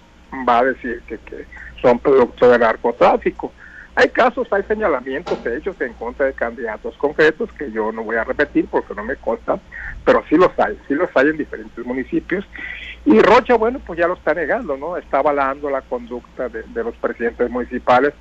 va 0.47 0.59
a 0.59 0.63
decir 0.63 1.01
que, 1.05 1.17
que 1.17 1.45
son 1.81 1.99
producto 1.99 2.49
del 2.49 2.61
narcotráfico. 2.61 3.51
Hay 3.95 4.07
casos, 4.07 4.47
hay 4.53 4.63
señalamientos 4.63 5.45
hechos 5.45 5.75
en 5.81 5.91
contra 5.95 6.27
de 6.27 6.33
candidatos 6.33 6.95
concretos 6.95 7.51
que 7.51 7.69
yo 7.73 7.91
no 7.91 8.05
voy 8.05 8.15
a 8.15 8.23
repetir 8.23 8.67
porque 8.71 8.95
no 8.95 9.03
me 9.03 9.17
consta, 9.17 9.59
pero 10.05 10.23
sí 10.29 10.37
los 10.37 10.57
hay, 10.57 10.79
sí 10.87 10.93
los 10.93 11.09
hay 11.13 11.27
en 11.27 11.35
diferentes 11.35 11.85
municipios. 11.85 12.45
Y 13.03 13.19
Rocha, 13.19 13.55
bueno, 13.55 13.81
pues 13.85 13.99
ya 13.99 14.07
lo 14.07 14.13
está 14.13 14.33
negando, 14.33 14.77
¿no? 14.77 14.95
Está 14.95 15.17
avalando 15.17 15.69
la 15.69 15.81
conducta 15.81 16.47
de, 16.47 16.63
de 16.63 16.83
los 16.85 16.95
presidentes 16.95 17.49
municipales 17.49 18.13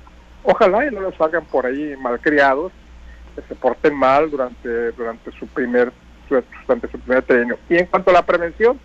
Ojalá 0.43 0.85
y 0.85 0.91
no 0.91 1.01
les 1.01 1.15
salgan 1.15 1.45
por 1.45 1.65
ahí 1.65 1.95
malcriados, 1.97 2.71
que 3.35 3.41
se 3.43 3.55
porten 3.55 3.95
mal 3.95 4.29
durante, 4.29 4.91
durante 4.91 5.31
su 5.33 5.47
primer 5.47 5.91
durante 6.65 6.87
su 6.89 6.97
primer 6.99 7.23
término. 7.23 7.57
Y 7.69 7.77
en 7.77 7.87
cuanto 7.87 8.11
a 8.11 8.13
la 8.13 8.25
prevención, 8.25 8.79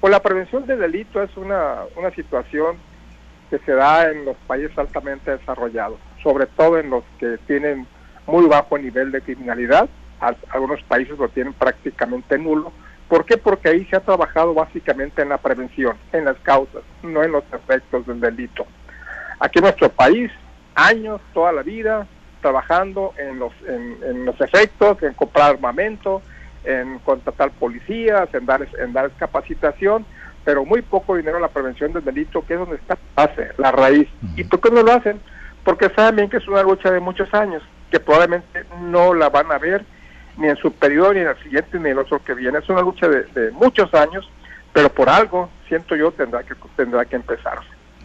pues 0.00 0.10
la 0.10 0.20
prevención 0.20 0.66
del 0.66 0.80
delito 0.80 1.22
es 1.22 1.34
una, 1.36 1.76
una 1.96 2.10
situación 2.10 2.76
que 3.48 3.58
se 3.60 3.72
da 3.72 4.10
en 4.10 4.24
los 4.24 4.36
países 4.46 4.76
altamente 4.78 5.30
desarrollados, 5.30 5.98
sobre 6.22 6.46
todo 6.46 6.78
en 6.78 6.90
los 6.90 7.02
que 7.18 7.38
tienen 7.46 7.86
muy 8.26 8.46
bajo 8.46 8.78
nivel 8.78 9.10
de 9.12 9.22
criminalidad, 9.22 9.88
algunos 10.50 10.82
países 10.84 11.18
lo 11.18 11.28
tienen 11.28 11.52
prácticamente 11.54 12.38
nulo. 12.38 12.72
¿Por 13.08 13.24
qué? 13.24 13.36
Porque 13.38 13.70
ahí 13.70 13.84
se 13.86 13.96
ha 13.96 14.00
trabajado 14.00 14.54
básicamente 14.54 15.22
en 15.22 15.30
la 15.30 15.38
prevención, 15.38 15.96
en 16.12 16.26
las 16.26 16.38
causas, 16.40 16.82
no 17.02 17.24
en 17.24 17.32
los 17.32 17.44
efectos 17.52 18.06
del 18.06 18.20
delito. 18.20 18.66
Aquí 19.40 19.58
en 19.58 19.64
nuestro 19.64 19.88
país 19.88 20.30
años, 20.86 21.20
toda 21.32 21.52
la 21.52 21.62
vida, 21.62 22.06
trabajando 22.40 23.12
en 23.18 23.38
los, 23.38 23.52
en, 23.66 24.24
los 24.24 24.40
efectos, 24.40 25.02
en 25.02 25.14
comprar 25.14 25.50
armamento, 25.50 26.22
en 26.64 26.98
contratar 27.00 27.50
policías, 27.52 28.32
en 28.34 28.46
dar, 28.46 28.66
en 28.78 28.92
dar 28.92 29.10
capacitación, 29.12 30.04
pero 30.44 30.64
muy 30.64 30.82
poco 30.82 31.16
dinero 31.16 31.36
en 31.36 31.42
la 31.42 31.48
prevención 31.48 31.92
del 31.92 32.04
delito, 32.04 32.44
que 32.46 32.54
es 32.54 32.58
donde 32.58 32.76
está 32.76 32.98
la 33.58 33.72
raíz. 33.72 34.08
¿Y 34.36 34.44
por 34.44 34.60
qué 34.60 34.70
no 34.70 34.82
lo 34.82 34.92
hacen? 34.92 35.20
Porque 35.64 35.90
saben 35.90 36.16
bien 36.16 36.30
que 36.30 36.38
es 36.38 36.48
una 36.48 36.62
lucha 36.62 36.90
de 36.90 37.00
muchos 37.00 37.32
años, 37.34 37.62
que 37.90 38.00
probablemente 38.00 38.64
no 38.80 39.14
la 39.14 39.28
van 39.28 39.52
a 39.52 39.58
ver 39.58 39.84
ni 40.38 40.48
en 40.48 40.56
su 40.56 40.72
periodo, 40.72 41.12
ni 41.12 41.20
en 41.20 41.28
el 41.28 41.42
siguiente, 41.42 41.78
ni 41.78 41.90
en 41.90 41.92
el 41.92 41.98
otro 41.98 42.24
que 42.24 42.34
viene. 42.34 42.58
Es 42.58 42.68
una 42.68 42.80
lucha 42.80 43.08
de, 43.08 43.24
de 43.24 43.50
muchos 43.50 43.92
años, 43.92 44.28
pero 44.72 44.88
por 44.88 45.10
algo, 45.10 45.50
siento 45.68 45.94
yo, 45.94 46.10
tendrá 46.12 46.42
que, 46.42 46.54
tendrá 46.76 47.04
que 47.04 47.16
empezar. 47.16 47.58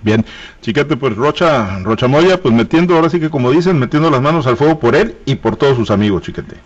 Bien, 0.05 0.23
chiquete, 0.61 0.97
pues 0.97 1.15
Rocha, 1.15 1.79
Rocha 1.79 2.07
Moya, 2.07 2.39
pues 2.39 2.53
metiendo, 2.53 2.95
ahora 2.95 3.09
sí 3.09 3.19
que 3.19 3.31
como 3.31 3.49
dicen, 3.49 3.79
metiendo 3.79 4.11
las 4.11 4.21
manos 4.21 4.45
al 4.45 4.55
fuego 4.55 4.79
por 4.79 4.95
él 4.95 5.15
y 5.25 5.33
por 5.33 5.55
todos 5.55 5.75
sus 5.75 5.89
amigos, 5.89 6.21
chiquete. 6.21 6.57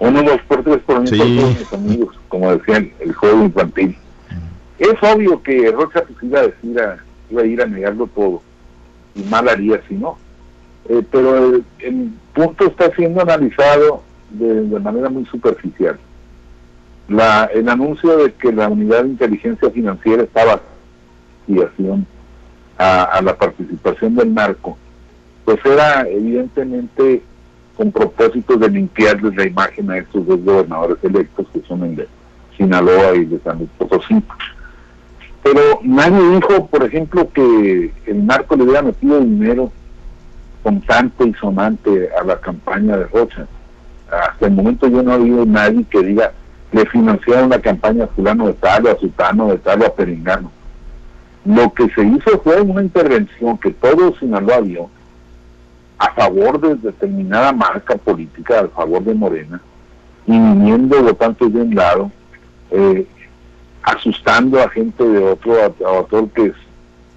Uno, 0.00 0.20
dos, 0.20 0.40
por 0.48 0.64
tres, 0.64 0.78
por 0.84 1.00
mí, 1.00 1.08
por 1.08 1.18
todos 1.18 1.58
mis 1.60 1.72
amigos, 1.72 2.18
como 2.28 2.56
decían, 2.56 2.90
el 2.98 3.12
juego 3.12 3.44
infantil. 3.44 3.96
Es 4.80 4.94
obvio 5.00 5.40
que 5.44 5.70
Rocha 5.70 6.02
pues, 6.02 6.18
iba 6.22 6.40
a 6.40 6.42
decir, 6.42 6.76
iba 7.30 7.42
a 7.42 7.46
ir 7.46 7.62
a 7.62 7.66
negarlo 7.66 8.08
todo, 8.12 8.42
y 9.14 9.22
mal 9.22 9.48
haría 9.48 9.80
si 9.88 9.94
no. 9.94 10.18
Eh, 10.88 11.04
pero 11.12 11.62
el, 11.78 12.10
punto 12.34 12.66
está 12.66 12.92
siendo 12.96 13.22
analizado 13.22 14.02
de, 14.30 14.62
de 14.62 14.80
manera 14.80 15.08
muy 15.08 15.24
superficial. 15.26 16.00
La, 17.06 17.44
el 17.54 17.68
anuncio 17.68 18.16
de 18.16 18.32
que 18.32 18.50
la 18.50 18.68
unidad 18.68 19.04
de 19.04 19.10
inteligencia 19.10 19.70
financiera 19.70 20.24
estaba 20.24 20.60
investigación 21.46 22.06
a, 22.84 23.22
la 23.22 23.36
participación 23.36 24.14
del 24.14 24.34
narco, 24.34 24.76
pues 25.44 25.58
era 25.64 26.08
evidentemente 26.08 27.22
con 27.76 27.90
propósito 27.90 28.56
de 28.56 28.68
limpiarles 28.70 29.34
la 29.34 29.46
imagen 29.46 29.90
a 29.90 29.98
estos 29.98 30.26
dos 30.26 30.42
gobernadores 30.44 30.98
electos 31.02 31.46
que 31.52 31.60
son 31.66 31.82
el 31.84 31.96
de 31.96 32.08
Sinaloa 32.56 33.16
y 33.16 33.24
de 33.24 33.40
San 33.40 33.58
Luis 33.58 33.70
Potosí. 33.76 34.22
Pero 35.42 35.80
nadie 35.82 36.36
dijo, 36.36 36.66
por 36.66 36.84
ejemplo, 36.84 37.28
que 37.32 37.92
el 38.06 38.26
narco 38.26 38.56
le 38.56 38.64
hubiera 38.64 38.82
metido 38.82 39.20
dinero 39.20 39.72
constante 40.62 41.26
y 41.26 41.34
sonante 41.34 42.08
a 42.18 42.24
la 42.24 42.40
campaña 42.40 42.96
de 42.96 43.06
Rocha. 43.08 43.46
Hasta 44.10 44.46
el 44.46 44.52
momento 44.52 44.86
yo 44.88 45.02
no 45.02 45.12
he 45.12 45.20
oído 45.20 45.44
nadie 45.44 45.84
que 45.90 46.02
diga 46.02 46.32
le 46.72 46.86
financiaron 46.86 47.50
la 47.50 47.60
campaña 47.60 48.04
a 48.04 48.08
fulano 48.08 48.48
de 48.48 48.54
tal 48.54 48.86
o 48.86 48.90
a 48.90 48.98
sutano 48.98 49.48
de 49.48 49.58
tal 49.58 49.82
o 49.82 49.86
a 49.86 49.94
perengano. 49.94 50.50
Lo 51.44 51.72
que 51.74 51.88
se 51.90 52.02
hizo 52.02 52.40
fue 52.42 52.60
una 52.62 52.82
intervención 52.82 53.58
que 53.58 53.70
todo 53.70 54.14
Sinaloa 54.18 54.60
vio 54.60 54.88
a 55.98 56.10
favor 56.12 56.60
de 56.60 56.74
determinada 56.76 57.52
marca 57.52 57.96
política, 57.96 58.60
a 58.60 58.68
favor 58.68 59.04
de 59.04 59.14
Morena, 59.14 59.60
y 60.26 60.32
viniendo 60.32 61.02
votantes 61.02 61.52
de 61.52 61.60
un 61.60 61.74
lado, 61.74 62.10
eh, 62.70 63.06
asustando 63.82 64.60
a 64.60 64.68
gente 64.70 65.04
de 65.04 65.18
otro, 65.18 65.54
a, 65.62 65.90
otro 65.90 66.30
que 66.32 66.46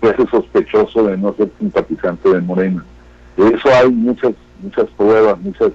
es 0.02 0.30
sospechoso 0.30 1.04
de 1.04 1.18
no 1.18 1.34
ser 1.36 1.50
simpatizante 1.58 2.30
de 2.30 2.42
Morena. 2.42 2.84
De 3.38 3.48
eso 3.48 3.70
hay 3.74 3.90
muchas, 3.90 4.34
muchas 4.62 4.88
pruebas, 4.98 5.40
muchos 5.40 5.72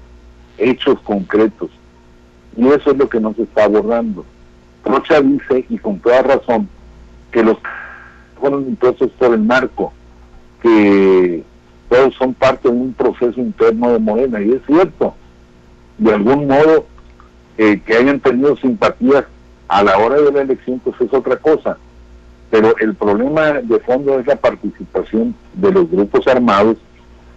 hechos 0.58 0.98
concretos. 1.00 1.70
Y 2.56 2.66
eso 2.68 2.90
es 2.90 2.98
lo 2.98 3.08
que 3.08 3.20
no 3.20 3.32
se 3.34 3.42
está 3.42 3.64
abordando. 3.64 4.24
Rocha 4.84 5.20
dice, 5.20 5.64
y 5.68 5.78
con 5.78 5.98
toda 6.00 6.22
razón, 6.22 6.68
que 7.30 7.42
los 7.42 7.56
fueron 8.42 8.66
impuestos 8.66 9.08
por 9.12 9.32
el 9.32 9.46
narco, 9.46 9.92
que 10.60 11.44
todos 11.88 12.12
son 12.16 12.34
parte 12.34 12.68
de 12.68 12.74
un 12.74 12.92
proceso 12.92 13.40
interno 13.40 13.92
de 13.92 14.00
Morena, 14.00 14.42
y 14.42 14.50
es 14.50 14.62
cierto, 14.66 15.14
de 15.96 16.12
algún 16.12 16.48
modo 16.48 16.86
eh, 17.56 17.80
que 17.86 17.94
hayan 17.94 18.18
tenido 18.18 18.56
simpatías 18.56 19.24
a 19.68 19.84
la 19.84 19.96
hora 19.96 20.20
de 20.20 20.32
la 20.32 20.40
elección, 20.42 20.80
pues 20.80 21.00
es 21.00 21.14
otra 21.14 21.36
cosa. 21.36 21.78
Pero 22.50 22.74
el 22.78 22.94
problema 22.96 23.52
de 23.62 23.78
fondo 23.78 24.18
es 24.18 24.26
la 24.26 24.36
participación 24.36 25.36
de 25.54 25.70
los 25.70 25.88
grupos 25.88 26.26
armados 26.26 26.78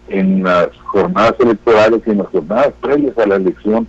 en 0.08 0.44
las 0.44 0.70
jornadas 0.78 1.36
electorales 1.40 2.02
y 2.06 2.10
en 2.10 2.18
las 2.18 2.28
jornadas 2.28 2.74
previas 2.82 3.18
a 3.20 3.28
la 3.28 3.36
elección 3.36 3.88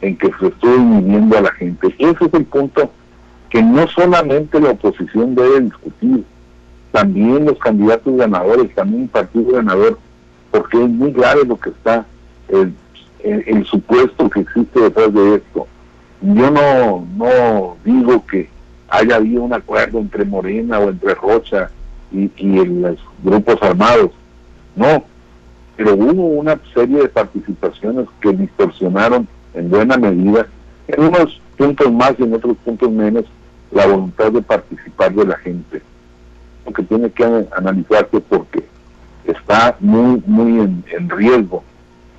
en 0.00 0.16
que 0.16 0.30
se 0.40 0.46
estuvo 0.46 1.00
viviendo 1.00 1.36
a 1.36 1.42
la 1.42 1.52
gente. 1.52 1.94
Ese 1.98 2.24
es 2.24 2.34
el 2.34 2.44
punto 2.46 2.90
que 3.50 3.62
no 3.62 3.86
solamente 3.88 4.58
la 4.60 4.70
oposición 4.70 5.34
debe 5.34 5.60
discutir, 5.60 6.24
también 6.94 7.44
los 7.44 7.58
candidatos 7.58 8.16
ganadores, 8.16 8.72
también 8.72 9.02
el 9.02 9.08
partido 9.08 9.50
ganador, 9.50 9.98
porque 10.52 10.80
es 10.80 10.88
muy 10.88 11.10
grave 11.10 11.44
lo 11.44 11.58
que 11.58 11.70
está, 11.70 12.06
el, 12.46 12.72
el, 13.18 13.66
supuesto 13.66 14.30
que 14.30 14.42
existe 14.42 14.78
detrás 14.78 15.12
de 15.12 15.34
esto. 15.34 15.66
Yo 16.20 16.50
no, 16.52 17.04
no 17.16 17.76
digo 17.84 18.24
que 18.24 18.48
haya 18.88 19.16
habido 19.16 19.42
un 19.42 19.52
acuerdo 19.52 19.98
entre 19.98 20.24
Morena 20.24 20.78
o 20.78 20.90
entre 20.90 21.16
Rocha 21.16 21.68
y, 22.12 22.30
y 22.36 22.64
los 22.64 23.00
grupos 23.24 23.60
armados, 23.60 24.12
no, 24.76 25.02
pero 25.76 25.94
hubo 25.94 26.26
una 26.28 26.60
serie 26.72 26.98
de 26.98 27.08
participaciones 27.08 28.06
que 28.20 28.32
distorsionaron 28.34 29.26
en 29.54 29.68
buena 29.68 29.96
medida, 29.96 30.46
en 30.86 31.02
unos 31.02 31.40
puntos 31.58 31.92
más 31.92 32.14
y 32.20 32.22
en 32.22 32.34
otros 32.34 32.56
puntos 32.64 32.88
menos, 32.88 33.24
la 33.72 33.84
voluntad 33.88 34.30
de 34.30 34.42
participar 34.42 35.12
de 35.12 35.26
la 35.26 35.36
gente. 35.38 35.82
Lo 36.66 36.72
que 36.72 36.82
tiene 36.82 37.10
que 37.10 37.24
analizarse 37.56 38.20
porque 38.20 38.64
está 39.24 39.76
muy, 39.80 40.22
muy 40.26 40.60
en, 40.60 41.08
riesgo 41.10 41.62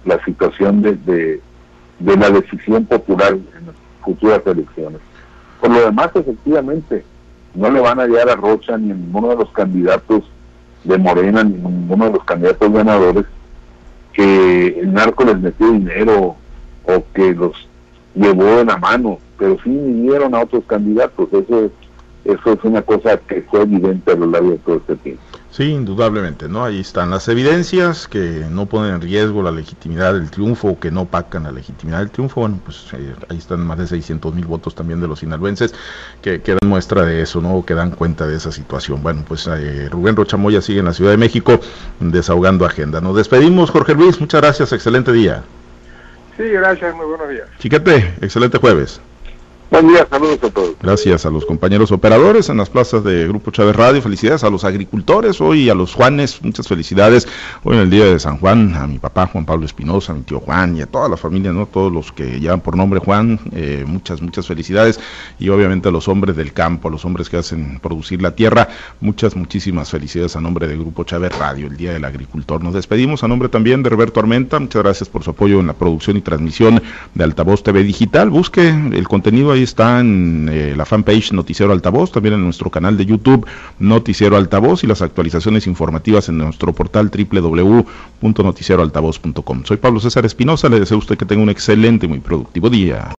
la 0.05 0.23
situación 0.23 0.81
de, 0.81 0.95
de, 0.95 2.17
la 2.17 2.29
decisión 2.29 2.85
popular 2.85 3.33
en 3.33 3.65
las 3.65 3.75
futuras 4.03 4.41
elecciones. 4.45 4.99
Por 5.59 5.71
lo 5.71 5.81
demás, 5.81 6.11
efectivamente, 6.13 7.03
no 7.55 7.71
le 7.71 7.79
van 7.79 7.99
a 7.99 8.05
llegar 8.05 8.29
a 8.29 8.35
Rocha 8.35 8.77
ni 8.77 8.91
a 8.91 8.95
ninguno 8.95 9.29
de 9.29 9.37
los 9.37 9.49
candidatos 9.51 10.23
de 10.83 10.97
Morena, 10.97 11.43
ni 11.43 11.55
a 11.55 11.69
ninguno 11.69 12.05
de 12.05 12.11
los 12.11 12.23
candidatos 12.23 12.71
ganadores, 12.71 13.25
que 14.13 14.79
el 14.79 14.93
narco 14.93 15.23
les 15.25 15.39
metió 15.39 15.71
dinero 15.71 16.35
o 16.83 17.03
que 17.13 17.33
los 17.33 17.67
llevó 18.13 18.57
de 18.57 18.65
la 18.65 18.77
mano, 18.77 19.19
pero 19.37 19.57
sí 19.63 19.69
vinieron 19.69 20.35
a 20.35 20.41
otros 20.41 20.63
candidatos. 20.65 21.27
Eso, 21.33 21.71
eso 22.25 22.53
es 22.53 22.63
una 22.63 22.81
cosa 22.81 23.17
que 23.17 23.43
fue 23.43 23.61
evidente 23.61 24.11
a 24.11 24.15
lo 24.15 24.25
largo 24.25 24.51
de 24.51 24.57
todo 24.57 24.77
este 24.77 24.95
tiempo. 24.95 25.21
Sí, 25.51 25.71
indudablemente, 25.71 26.49
¿no? 26.49 26.65
Ahí 26.65 26.81
están 26.81 27.11
las 27.11 27.29
evidencias 27.29 28.09
que 28.09 28.45
no 28.49 28.65
ponen 28.65 28.95
en 28.95 29.01
riesgo 29.01 29.41
la 29.41 29.51
legitimidad 29.51 30.13
del 30.13 30.29
triunfo 30.29 30.69
o 30.69 30.79
que 30.79 30.91
no 30.91 31.03
opacan 31.03 31.43
la 31.43 31.51
legitimidad 31.53 31.99
del 31.99 32.09
triunfo. 32.09 32.41
Bueno, 32.41 32.59
pues 32.65 32.87
eh, 32.91 33.13
ahí 33.29 33.37
están 33.37 33.65
más 33.65 33.77
de 33.77 33.87
600 33.87 34.33
mil 34.33 34.45
votos 34.45 34.75
también 34.75 34.99
de 34.99 35.07
los 35.07 35.19
sinaloenses 35.19 35.73
que, 36.21 36.41
que, 36.41 36.55
dan 36.55 36.69
muestra 36.69 37.05
de 37.05 37.21
eso, 37.21 37.39
¿no? 37.39 37.55
O 37.55 37.65
que 37.65 37.73
dan 37.73 37.91
cuenta 37.91 38.27
de 38.27 38.35
esa 38.35 38.51
situación. 38.51 39.01
Bueno, 39.01 39.23
pues 39.25 39.47
eh, 39.47 39.87
Rubén 39.89 40.17
Rochamoya 40.17 40.61
sigue 40.61 40.79
en 40.79 40.85
la 40.85 40.93
Ciudad 40.93 41.11
de 41.11 41.17
México 41.17 41.61
desahogando 42.01 42.65
agenda. 42.65 42.99
Nos 42.99 43.15
despedimos, 43.15 43.71
Jorge 43.71 43.93
Luis, 43.93 44.19
muchas 44.19 44.41
gracias, 44.41 44.73
excelente 44.73 45.13
día. 45.13 45.43
Sí, 46.35 46.43
gracias, 46.49 46.93
muy 46.95 47.05
buenos 47.05 47.29
días. 47.29 47.47
Chiquete, 47.59 48.15
excelente 48.19 48.57
jueves. 48.57 48.99
Buen 49.71 49.87
día, 49.87 50.07
saludos 50.09 50.39
a 50.43 50.49
todos. 50.51 50.75
Gracias 50.81 51.25
a 51.25 51.31
los 51.31 51.43
compañeros 51.43 51.91
operadores 51.91 52.49
en 52.49 52.57
las 52.57 52.69
plazas 52.69 53.03
de 53.03 53.27
Grupo 53.27 53.49
Chávez 53.49 53.75
Radio. 53.75 53.99
Felicidades 53.99 54.43
a 54.43 54.49
los 54.51 54.63
agricultores 54.63 55.41
hoy, 55.41 55.69
a 55.69 55.75
los 55.75 55.95
Juanes. 55.95 56.39
Muchas 56.43 56.67
felicidades 56.67 57.27
hoy 57.63 57.75
en 57.75 57.81
el 57.81 57.89
día 57.89 58.05
de 58.05 58.19
San 58.19 58.37
Juan. 58.37 58.75
A 58.75 58.85
mi 58.85 58.99
papá 58.99 59.25
Juan 59.25 59.43
Pablo 59.43 59.65
Espinosa, 59.65 60.11
a 60.11 60.15
mi 60.15 60.21
tío 60.21 60.39
Juan 60.39 60.77
y 60.77 60.81
a 60.81 60.85
toda 60.85 61.09
la 61.09 61.17
familia, 61.17 61.51
¿no? 61.51 61.65
Todos 61.65 61.91
los 61.91 62.11
que 62.11 62.39
llevan 62.39 62.61
por 62.61 62.77
nombre 62.77 62.99
Juan. 62.99 63.39
Eh, 63.53 63.83
muchas, 63.87 64.21
muchas 64.21 64.45
felicidades. 64.45 64.99
Y 65.39 65.49
obviamente 65.49 65.89
a 65.89 65.91
los 65.91 66.07
hombres 66.07 66.35
del 66.35 66.53
campo, 66.53 66.87
a 66.87 66.91
los 66.91 67.03
hombres 67.03 67.27
que 67.27 67.37
hacen 67.37 67.79
producir 67.79 68.21
la 68.21 68.35
tierra. 68.35 68.69
Muchas, 69.01 69.35
muchísimas 69.35 69.89
felicidades 69.89 70.35
a 70.35 70.41
nombre 70.41 70.67
de 70.67 70.77
Grupo 70.77 71.05
Chávez 71.05 71.35
Radio, 71.39 71.65
el 71.65 71.75
Día 71.75 71.91
del 71.91 72.05
Agricultor. 72.05 72.63
Nos 72.63 72.75
despedimos 72.75 73.23
a 73.23 73.27
nombre 73.27 73.49
también 73.49 73.81
de 73.81 73.89
Roberto 73.89 74.19
Armenta. 74.19 74.59
Muchas 74.59 74.83
gracias 74.83 75.09
por 75.09 75.23
su 75.23 75.31
apoyo 75.31 75.59
en 75.59 75.67
la 75.67 75.73
producción 75.73 76.17
y 76.17 76.21
transmisión 76.21 76.83
de 77.15 77.23
Altavoz 77.23 77.63
TV 77.63 77.83
Digital. 77.83 78.29
Busque 78.29 78.69
el 78.69 79.07
contenido 79.07 79.54
ahí 79.55 79.63
está 79.63 79.99
en 79.99 80.47
eh, 80.51 80.75
la 80.75 80.85
fanpage 80.85 81.31
Noticiero 81.33 81.73
Altavoz, 81.73 82.11
también 82.11 82.35
en 82.35 82.43
nuestro 82.43 82.69
canal 82.69 82.95
de 82.97 83.05
YouTube 83.05 83.47
Noticiero 83.79 84.37
Altavoz 84.37 84.83
y 84.83 84.87
las 84.87 85.01
actualizaciones 85.01 85.65
informativas 85.67 86.29
en 86.29 86.37
nuestro 86.37 86.71
portal 86.73 87.09
www.noticieroaltavoz.com. 87.09 89.63
Soy 89.65 89.77
Pablo 89.77 89.99
César 89.99 90.25
Espinosa, 90.25 90.69
le 90.69 90.79
deseo 90.79 90.97
a 90.97 90.99
usted 90.99 91.17
que 91.17 91.25
tenga 91.25 91.41
un 91.43 91.49
excelente 91.49 92.05
y 92.05 92.09
muy 92.09 92.19
productivo 92.19 92.69
día. 92.69 93.09